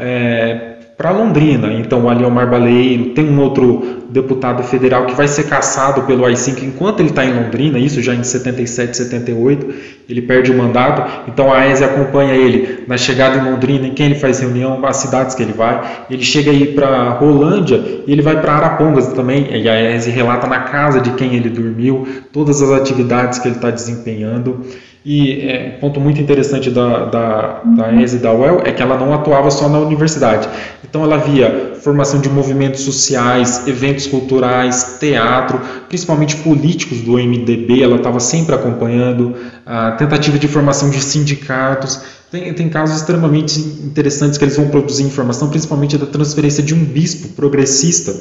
[0.96, 1.72] para Londrina.
[1.72, 6.62] Então o Aliomar Baleiro, tem um outro deputado federal que vai ser caçado pelo AI-5
[6.62, 9.74] enquanto ele está em Londrina, isso já em 77, 78,
[10.08, 14.06] ele perde o mandato, então a AESE acompanha ele na chegada em Londrina, em quem
[14.06, 18.22] ele faz reunião, as cidades que ele vai, ele chega aí para Rolândia e ele
[18.22, 22.62] vai para Arapongas também, e a AESE relata na casa de quem ele dormiu, todas
[22.62, 24.60] as atividades que ele está desempenhando,
[25.04, 28.80] e é, um ponto muito interessante da, da, da ESE e da UEL é que
[28.80, 30.48] ela não atuava só na universidade.
[30.82, 37.96] Então ela via formação de movimentos sociais, eventos culturais, teatro, principalmente políticos do MDB, ela
[37.96, 39.34] estava sempre acompanhando,
[39.66, 42.00] a tentativa de formação de sindicatos.
[42.30, 46.82] Tem, tem casos extremamente interessantes que eles vão produzir informação, principalmente da transferência de um
[46.82, 48.14] bispo progressista,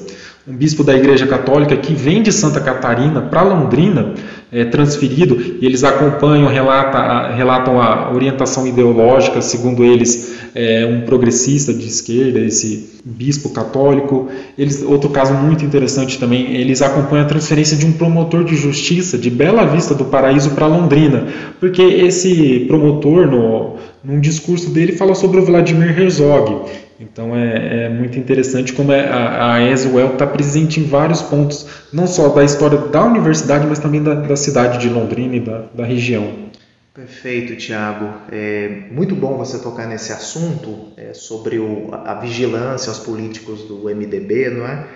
[0.45, 4.13] um bispo da Igreja Católica que vem de Santa Catarina para Londrina,
[4.51, 11.73] é, transferido, e eles acompanham, relata, relatam a orientação ideológica, segundo eles, é, um progressista
[11.73, 14.27] de esquerda, esse bispo católico.
[14.57, 19.17] Eles, outro caso muito interessante também, eles acompanham a transferência de um promotor de justiça
[19.17, 21.25] de Bela Vista do Paraíso para Londrina,
[21.59, 26.70] porque esse promotor, no, num discurso dele, fala sobre o Vladimir Herzog.
[26.99, 31.66] Então é, é muito interessante como é, a, a ESUEL está presente em vários pontos,
[31.91, 35.66] não só da história da universidade, mas também da, da cidade de Londrina e da,
[35.74, 36.43] da região.
[36.93, 38.08] Perfeito, Tiago.
[38.32, 43.86] É muito bom você tocar nesse assunto é, sobre o, a vigilância aos políticos do
[43.86, 44.88] MDB, não é?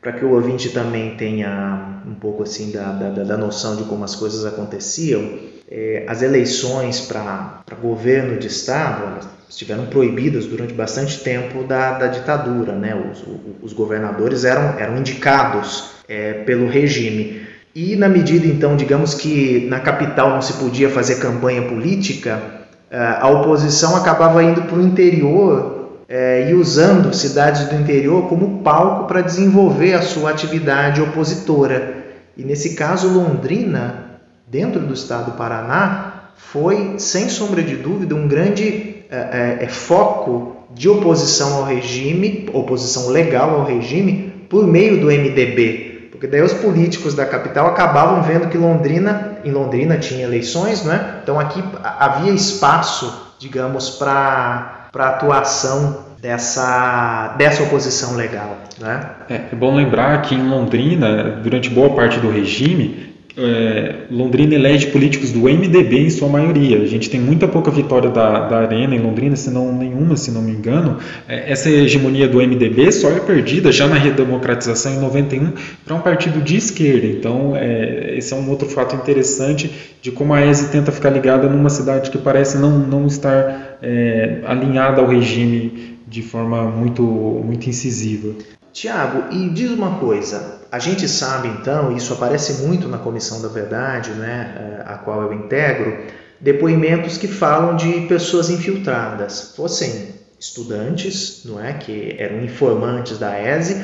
[0.00, 4.04] Para que o ouvinte também tenha um pouco assim da, da, da noção de como
[4.04, 5.38] as coisas aconteciam.
[5.70, 12.06] É, as eleições para governo de estado elas estiveram proibidas durante bastante tempo da, da
[12.06, 12.94] ditadura, né?
[12.94, 13.24] Os,
[13.62, 17.42] os governadores eram, eram indicados é, pelo regime.
[17.74, 22.42] E na medida, então, digamos que na capital não se podia fazer campanha política,
[22.90, 25.79] eh, a oposição acabava indo para o interior
[26.10, 32.04] eh, e usando cidades do interior como palco para desenvolver a sua atividade opositora.
[32.36, 38.26] E nesse caso, Londrina, dentro do estado do Paraná, foi, sem sombra de dúvida, um
[38.26, 45.06] grande eh, eh, foco de oposição ao regime, oposição legal ao regime, por meio do
[45.06, 46.08] MDB.
[46.10, 50.92] Porque daí os políticos da capital acabavam vendo que Londrina, em Londrina tinha eleições, não
[50.92, 51.20] é?
[51.22, 59.10] Então aqui havia espaço, digamos, para para atuação dessa dessa oposição legal, né?
[59.28, 63.09] É, é bom lembrar que em Londrina, durante boa parte do regime,
[63.40, 66.80] é, Londrina elege políticos do MDB em sua maioria.
[66.82, 70.30] A gente tem muita pouca vitória da, da Arena em Londrina, se não nenhuma, se
[70.30, 70.98] não me engano.
[71.28, 75.52] É, essa hegemonia do MDB só é perdida já na redemocratização em 91
[75.84, 77.06] para um partido de esquerda.
[77.06, 79.70] Então, é, esse é um outro fato interessante
[80.02, 84.40] de como a ESE tenta ficar ligada numa cidade que parece não, não estar é,
[84.44, 88.34] alinhada ao regime de forma muito, muito incisiva.
[88.72, 93.48] Tiago, e diz uma coisa, a gente sabe então, isso aparece muito na Comissão da
[93.48, 96.06] Verdade, né, a qual eu integro,
[96.40, 103.76] depoimentos que falam de pessoas infiltradas, fossem estudantes, não é, que eram informantes da ESE,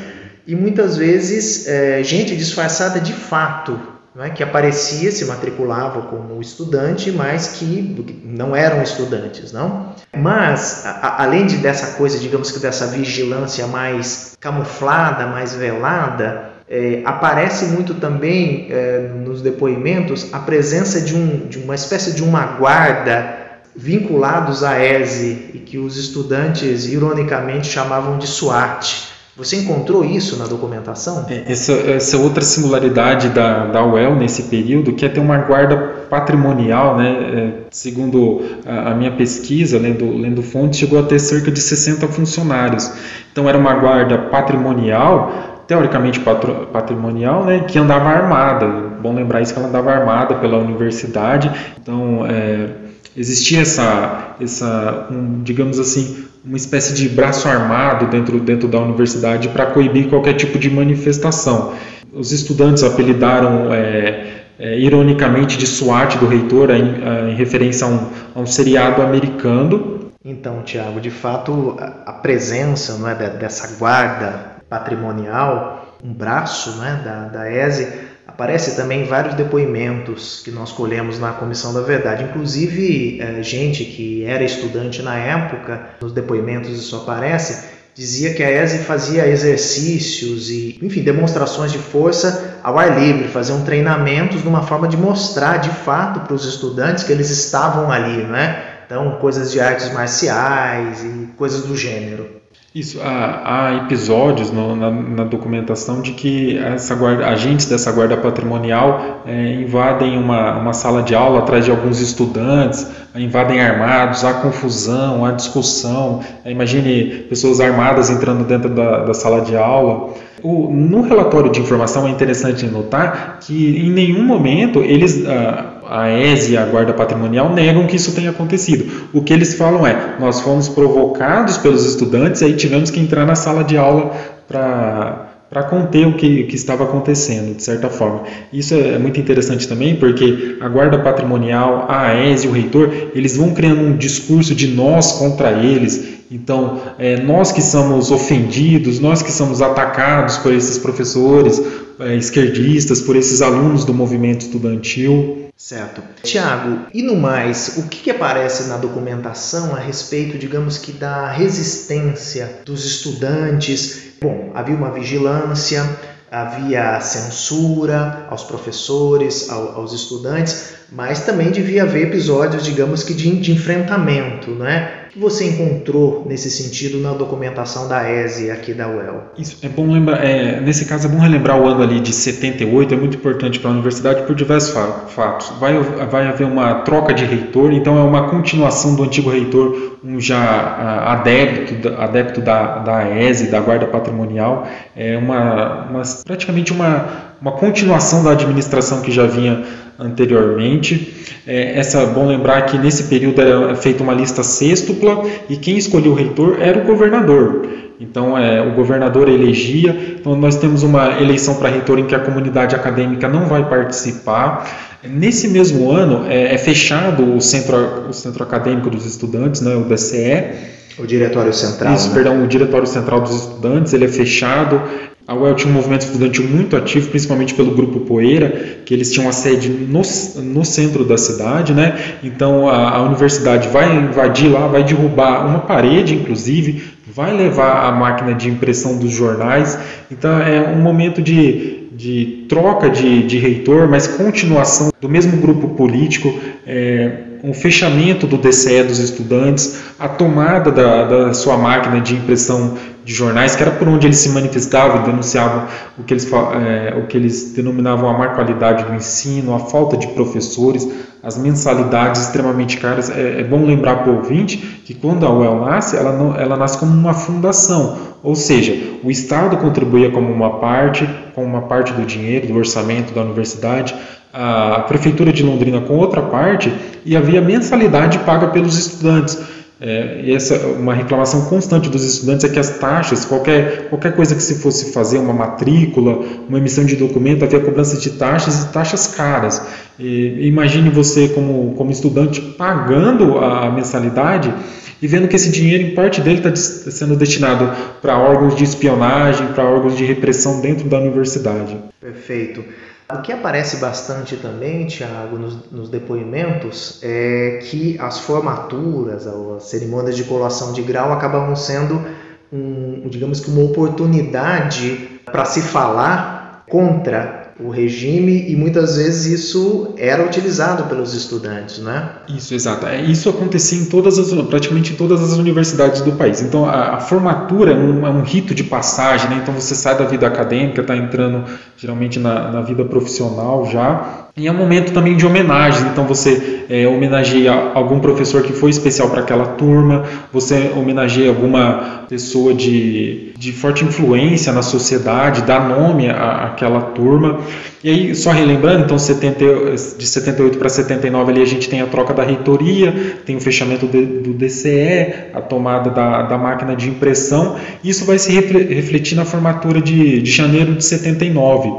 [0.47, 3.79] e muitas vezes é, gente disfarçada de fato,
[4.19, 9.95] é, que aparecia, se matriculava como estudante, mas que não eram estudantes, não?
[10.17, 17.03] Mas, a, além de dessa coisa, digamos que dessa vigilância mais camuflada, mais velada, é,
[17.05, 22.45] aparece muito também é, nos depoimentos a presença de, um, de uma espécie de uma
[22.45, 23.47] guarda
[23.77, 29.16] vinculados à ESE e que os estudantes ironicamente chamavam de SWAT.
[29.37, 31.27] Você encontrou isso na documentação?
[31.29, 35.77] É, essa, essa outra singularidade da, da UEL nesse período, que é ter uma guarda
[36.09, 37.11] patrimonial, né?
[37.11, 42.09] É, segundo a, a, minha pesquisa, lendo, lendo fontes, chegou a ter cerca de 60
[42.09, 42.91] funcionários.
[43.31, 47.65] Então era uma guarda patrimonial, teoricamente patro, patrimonial, né?
[47.69, 48.67] que andava armada.
[49.03, 51.51] Bom lembrar isso que ela andava armada pela universidade.
[51.79, 52.71] Então é,
[53.15, 59.49] existia essa, essa um, digamos assim, uma espécie de braço armado dentro, dentro da universidade
[59.49, 61.75] para coibir qualquer tipo de manifestação.
[62.13, 68.09] Os estudantes apelidaram, é, é, ironicamente, de SWAT do reitor, em, em referência a um,
[68.37, 70.13] a um, seriado americano.
[70.25, 77.01] Então, Tiago, de fato, a, a presença não é, dessa guarda patrimonial, um braço né,
[77.05, 78.06] da, da ESE,
[78.37, 84.27] Aparece também vários depoimentos que nós colhemos na Comissão da Verdade, inclusive é, gente que
[84.27, 87.65] era estudante na época, nos depoimentos isso aparece,
[87.95, 93.65] dizia que a ESE fazia exercícios e, enfim, demonstrações de força ao ar livre, faziam
[93.65, 98.65] treinamentos numa forma de mostrar de fato para os estudantes que eles estavam ali, né?
[98.85, 102.36] Então, coisas de artes marciais e coisas do gênero.
[102.77, 108.19] Isso, há, há episódios no, na, na, documentação de que essa guarda, agentes dessa guarda
[108.19, 114.35] patrimonial é, invadem uma, uma sala de aula atrás de alguns estudantes, invadem armados, há
[114.35, 116.21] confusão, há discussão.
[116.45, 120.13] É, imagine pessoas armadas entrando dentro da, da sala de aula.
[120.43, 125.27] O, no relatório de informação é interessante notar que em nenhum momento eles.
[125.27, 129.09] Ah, a ESE e a Guarda Patrimonial negam que isso tenha acontecido.
[129.13, 133.27] O que eles falam é: nós fomos provocados pelos estudantes e aí tivemos que entrar
[133.27, 134.13] na sala de aula
[134.49, 138.25] para conter o que, que, estava acontecendo, de certa forma.
[138.53, 143.37] Isso é muito interessante também, porque a guarda patrimonial, a AES e o reitor, eles
[143.37, 149.23] vão criando um discurso de nós contra eles, então, é, nós que somos ofendidos, nós
[149.23, 151.63] que somos atacados por esses professores
[152.01, 155.46] é, esquerdistas, por esses alunos do movimento estudantil.
[155.57, 156.03] Certo.
[156.23, 161.31] Tiago, e no mais, o que, que aparece na documentação a respeito, digamos que, da
[161.31, 164.13] resistência dos estudantes?
[164.21, 165.83] Bom, havia uma vigilância,
[166.31, 173.53] havia censura aos professores, aos estudantes, mas também devia haver episódios, digamos que, de, de
[173.53, 174.96] enfrentamento, né?
[175.17, 179.23] Que você encontrou nesse sentido na documentação da ESE aqui da UEL?
[179.39, 182.93] Isso é bom lembrar, é, nesse caso é bom relembrar o ano ali de 78,
[182.93, 184.75] é muito importante para a universidade por diversos
[185.09, 185.55] fatos.
[185.59, 190.21] Vai, vai haver uma troca de reitor, então é uma continuação do antigo reitor, um
[190.21, 197.53] já adepto, adepto da, da ESE, da Guarda Patrimonial, é uma, uma praticamente uma, uma
[197.53, 199.65] continuação da administração que já vinha
[199.99, 201.27] anteriormente.
[201.47, 206.13] É, essa bom lembrar que nesse período era feita uma lista sextupla e quem escolheu
[206.13, 207.67] o reitor era o governador.
[207.99, 210.17] Então, é, o governador elegia.
[210.21, 214.69] Então, nós temos uma eleição para reitor em que a comunidade acadêmica não vai participar.
[215.03, 219.85] Nesse mesmo ano, é, é fechado o centro, o centro acadêmico dos estudantes, né, o
[219.85, 220.77] DCE.
[220.99, 221.95] O Diretório Central.
[221.95, 222.15] Isso, né?
[222.15, 224.81] perdão, o Diretório Central dos Estudantes, ele é fechado.
[225.27, 229.29] A UEL tinha um movimento estudantil muito ativo, principalmente pelo Grupo Poeira, que eles tinham
[229.29, 230.03] a sede no,
[230.43, 231.99] no centro da cidade, né?
[232.23, 237.93] Então a, a universidade vai invadir lá, vai derrubar uma parede, inclusive, vai levar a
[237.93, 239.77] máquina de impressão dos jornais.
[240.13, 245.71] Então é um momento de, de troca de, de reitor, mas continuação do mesmo grupo
[245.71, 246.33] político.
[246.65, 252.77] É, um fechamento do DCE dos estudantes, a tomada da, da sua máquina de impressão
[253.07, 256.93] de jornais, que era por onde eles se manifestavam e denunciavam o que eles, é,
[256.99, 260.89] o que eles denominavam a má qualidade do ensino, a falta de professores,
[261.23, 263.09] as mensalidades extremamente caras.
[263.09, 266.57] É, é bom lembrar para o ouvinte que quando a UEL nasce, ela, não, ela
[266.57, 271.93] nasce como uma fundação, ou seja, o Estado contribuía como uma parte, com uma parte
[271.93, 273.95] do dinheiro, do orçamento da universidade,
[274.33, 279.39] a Prefeitura de Londrina com outra parte, e havia mensalidade paga pelos estudantes.
[279.79, 284.35] É, e essa uma reclamação constante dos estudantes é que as taxas, qualquer, qualquer coisa
[284.35, 286.19] que se fosse fazer, uma matrícula,
[286.49, 289.63] uma emissão de documento, havia cobrança de taxas e taxas caras.
[289.99, 294.53] E, imagine você como, como estudante pagando a mensalidade
[295.01, 297.71] e vendo que esse dinheiro, em parte dele, está sendo destinado
[298.01, 301.77] para órgãos de espionagem, para órgãos de repressão dentro da universidade.
[302.01, 302.65] Perfeito.
[303.13, 310.17] O que aparece bastante também, Tiago, nos, nos, depoimentos é que as formaturas, as cerimônias
[310.17, 312.05] de colação de grau acabavam sendo,
[312.53, 319.95] um, digamos que, uma oportunidade para se falar contra o regime e muitas vezes isso
[319.97, 322.11] era utilizado pelos estudantes, né?
[322.29, 322.87] Isso, exato.
[322.87, 326.43] É, isso acontecia em todas as, praticamente em todas as universidades do país.
[326.43, 329.41] Então a, a formatura é um, é um, rito de passagem, né?
[329.43, 331.45] Então você sai da vida acadêmica, está entrando
[331.79, 336.67] geralmente na, na vida profissional já e é um momento também de homenagens, então você
[336.69, 343.33] é, homenageia algum professor que foi especial para aquela turma, você homenageia alguma pessoa de,
[343.39, 347.41] de forte influência na sociedade, dá nome à, àquela turma.
[347.85, 351.87] E aí, só relembrando, então 70, de 78 para 79 ali a gente tem a
[351.87, 356.89] troca da reitoria, tem o fechamento de, do DCE, a tomada da, da máquina de
[356.89, 361.71] impressão, isso vai se refletir na formatura de, de janeiro de 79.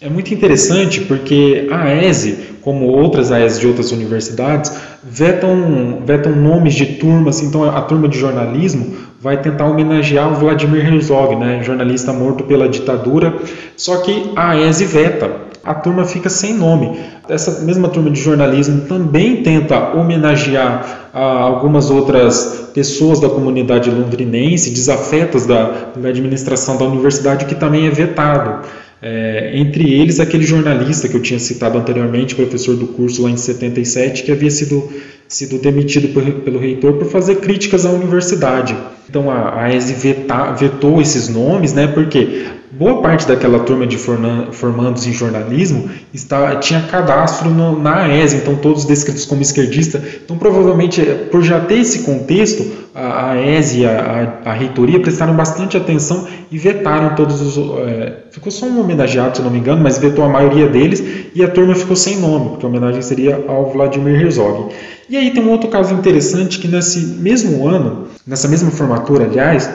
[0.00, 4.72] É muito interessante porque a ESE, como outras AES de outras universidades,
[5.04, 7.40] vetam, vetam nomes de turmas.
[7.40, 12.68] Então, a turma de jornalismo vai tentar homenagear o Vladimir Herzog, né, jornalista morto pela
[12.68, 13.36] ditadura.
[13.76, 15.52] Só que a ESE veta.
[15.62, 16.98] A turma fica sem nome.
[17.28, 24.70] Essa mesma turma de jornalismo também tenta homenagear ah, algumas outras pessoas da comunidade londrinense,
[24.70, 28.66] desafetas da, da administração da universidade, que também é vetado.
[29.04, 33.36] É, entre eles, aquele jornalista que eu tinha citado anteriormente, professor do curso lá em
[33.36, 34.92] 77, que havia sido,
[35.32, 38.76] sido demitido por, pelo reitor por fazer críticas à universidade.
[39.08, 42.46] Então a, a ESE veta, vetou esses nomes, né, porque
[42.82, 48.56] boa parte daquela turma de formandos em jornalismo está, tinha cadastro no, na ESE, então
[48.56, 50.02] todos descritos como esquerdista.
[50.24, 54.98] Então, provavelmente, por já ter esse contexto, a, a ESE e a, a, a, reitoria
[54.98, 57.56] prestaram bastante atenção e vetaram todos os.
[57.86, 61.02] É, ficou só um homenageado, se não me engano, mas vetou a maioria deles
[61.32, 64.74] e a turma ficou sem nome, porque a homenagem seria ao Vladimir Herzog.
[65.08, 69.70] E aí tem um outro caso interessante que nesse mesmo ano, nessa mesma formatura, aliás,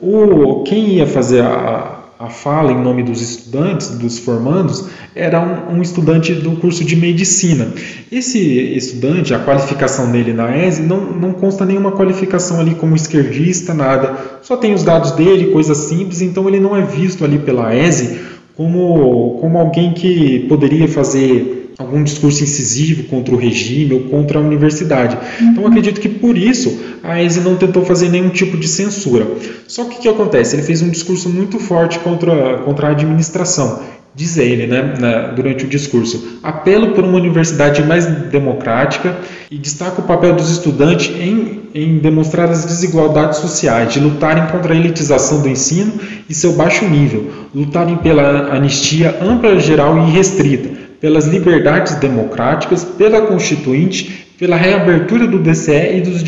[0.00, 1.93] o, quem ia fazer a,
[2.24, 6.96] a fala em nome dos estudantes, dos formandos, era um, um, estudante do curso de
[6.96, 7.68] medicina.
[8.10, 8.38] Esse
[8.76, 14.40] estudante, a qualificação dele na ESE, não, não consta nenhuma qualificação ali como esquerdista, nada.
[14.42, 18.18] Só tem os dados dele, coisas simples, então ele não é visto ali pela ESE
[18.56, 24.42] como, como alguém que poderia fazer algum discurso incisivo contra o regime ou contra a
[24.42, 25.16] universidade.
[25.40, 25.48] Uhum.
[25.48, 29.26] Então acredito que por isso a ESE não tentou fazer nenhum tipo de censura.
[29.66, 30.54] Só que o que acontece?
[30.56, 33.82] Ele fez um discurso muito forte contra, contra a administração.
[34.16, 39.16] Diz ele, né, na, durante o discurso, apelo por uma universidade mais democrática
[39.50, 44.72] e destaca o papel dos estudantes em, em demonstrar as desigualdades sociais, de lutarem contra
[44.72, 45.94] a elitização do ensino
[46.28, 53.20] e seu baixo nível, lutarem pela anistia ampla, geral e restrita, pelas liberdades democráticas, pela
[53.20, 56.22] Constituinte, pela reabertura do DCE e dos,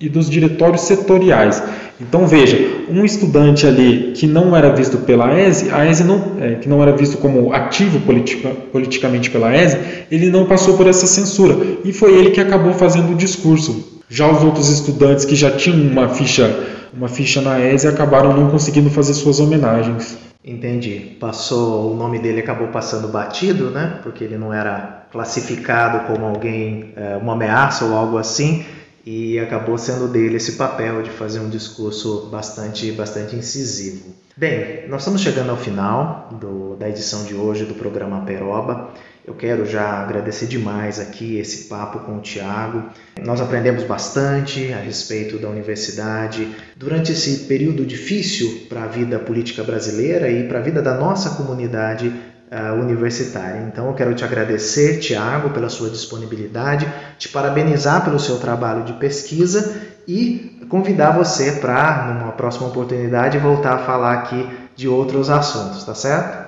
[0.00, 1.62] e dos diretórios setoriais.
[2.00, 2.58] Então veja,
[2.88, 6.80] um estudante ali que não era visto pela ESE, a ESE não, é, que não
[6.80, 9.76] era visto como ativo politica, politicamente pela ESE,
[10.10, 11.54] ele não passou por essa censura
[11.84, 14.00] e foi ele que acabou fazendo o discurso.
[14.08, 16.58] Já os outros estudantes que já tinham uma ficha,
[16.90, 20.16] uma ficha na ESE acabaram não conseguindo fazer suas homenagens.
[20.46, 21.16] Entendi.
[21.18, 23.98] Passou, o nome dele acabou passando batido, né?
[24.04, 28.64] Porque ele não era classificado como alguém, é, uma ameaça ou algo assim,
[29.04, 34.14] e acabou sendo dele esse papel de fazer um discurso bastante, bastante incisivo.
[34.36, 38.90] Bem, nós estamos chegando ao final do, da edição de hoje do programa Peroba.
[39.26, 42.84] Eu quero já agradecer demais aqui esse papo com o Tiago.
[43.20, 49.64] Nós aprendemos bastante a respeito da universidade durante esse período difícil para a vida política
[49.64, 53.66] brasileira e para a vida da nossa comunidade uh, universitária.
[53.66, 56.86] Então eu quero te agradecer, Tiago, pela sua disponibilidade,
[57.18, 63.74] te parabenizar pelo seu trabalho de pesquisa e convidar você para, numa próxima oportunidade, voltar
[63.74, 66.45] a falar aqui de outros assuntos, tá certo?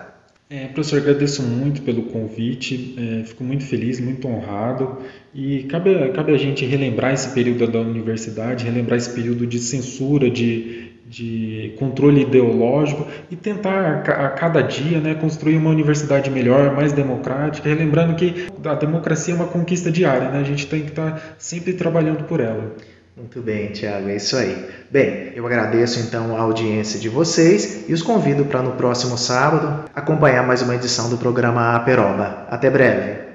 [0.50, 4.96] É, professor, agradeço muito pelo convite, é, fico muito feliz, muito honrado
[5.34, 10.30] e cabe, cabe a gente relembrar esse período da universidade, relembrar esse período de censura,
[10.30, 16.94] de, de controle ideológico e tentar a cada dia né, construir uma universidade melhor, mais
[16.94, 20.38] democrática, relembrando que a democracia é uma conquista diária, né?
[20.38, 22.74] a gente tem que estar sempre trabalhando por ela.
[23.18, 24.64] Muito bem, Tiago, é isso aí.
[24.88, 29.90] Bem, eu agradeço então a audiência de vocês e os convido para no próximo sábado
[29.92, 32.46] acompanhar mais uma edição do programa Aperoba.
[32.48, 33.27] Até breve.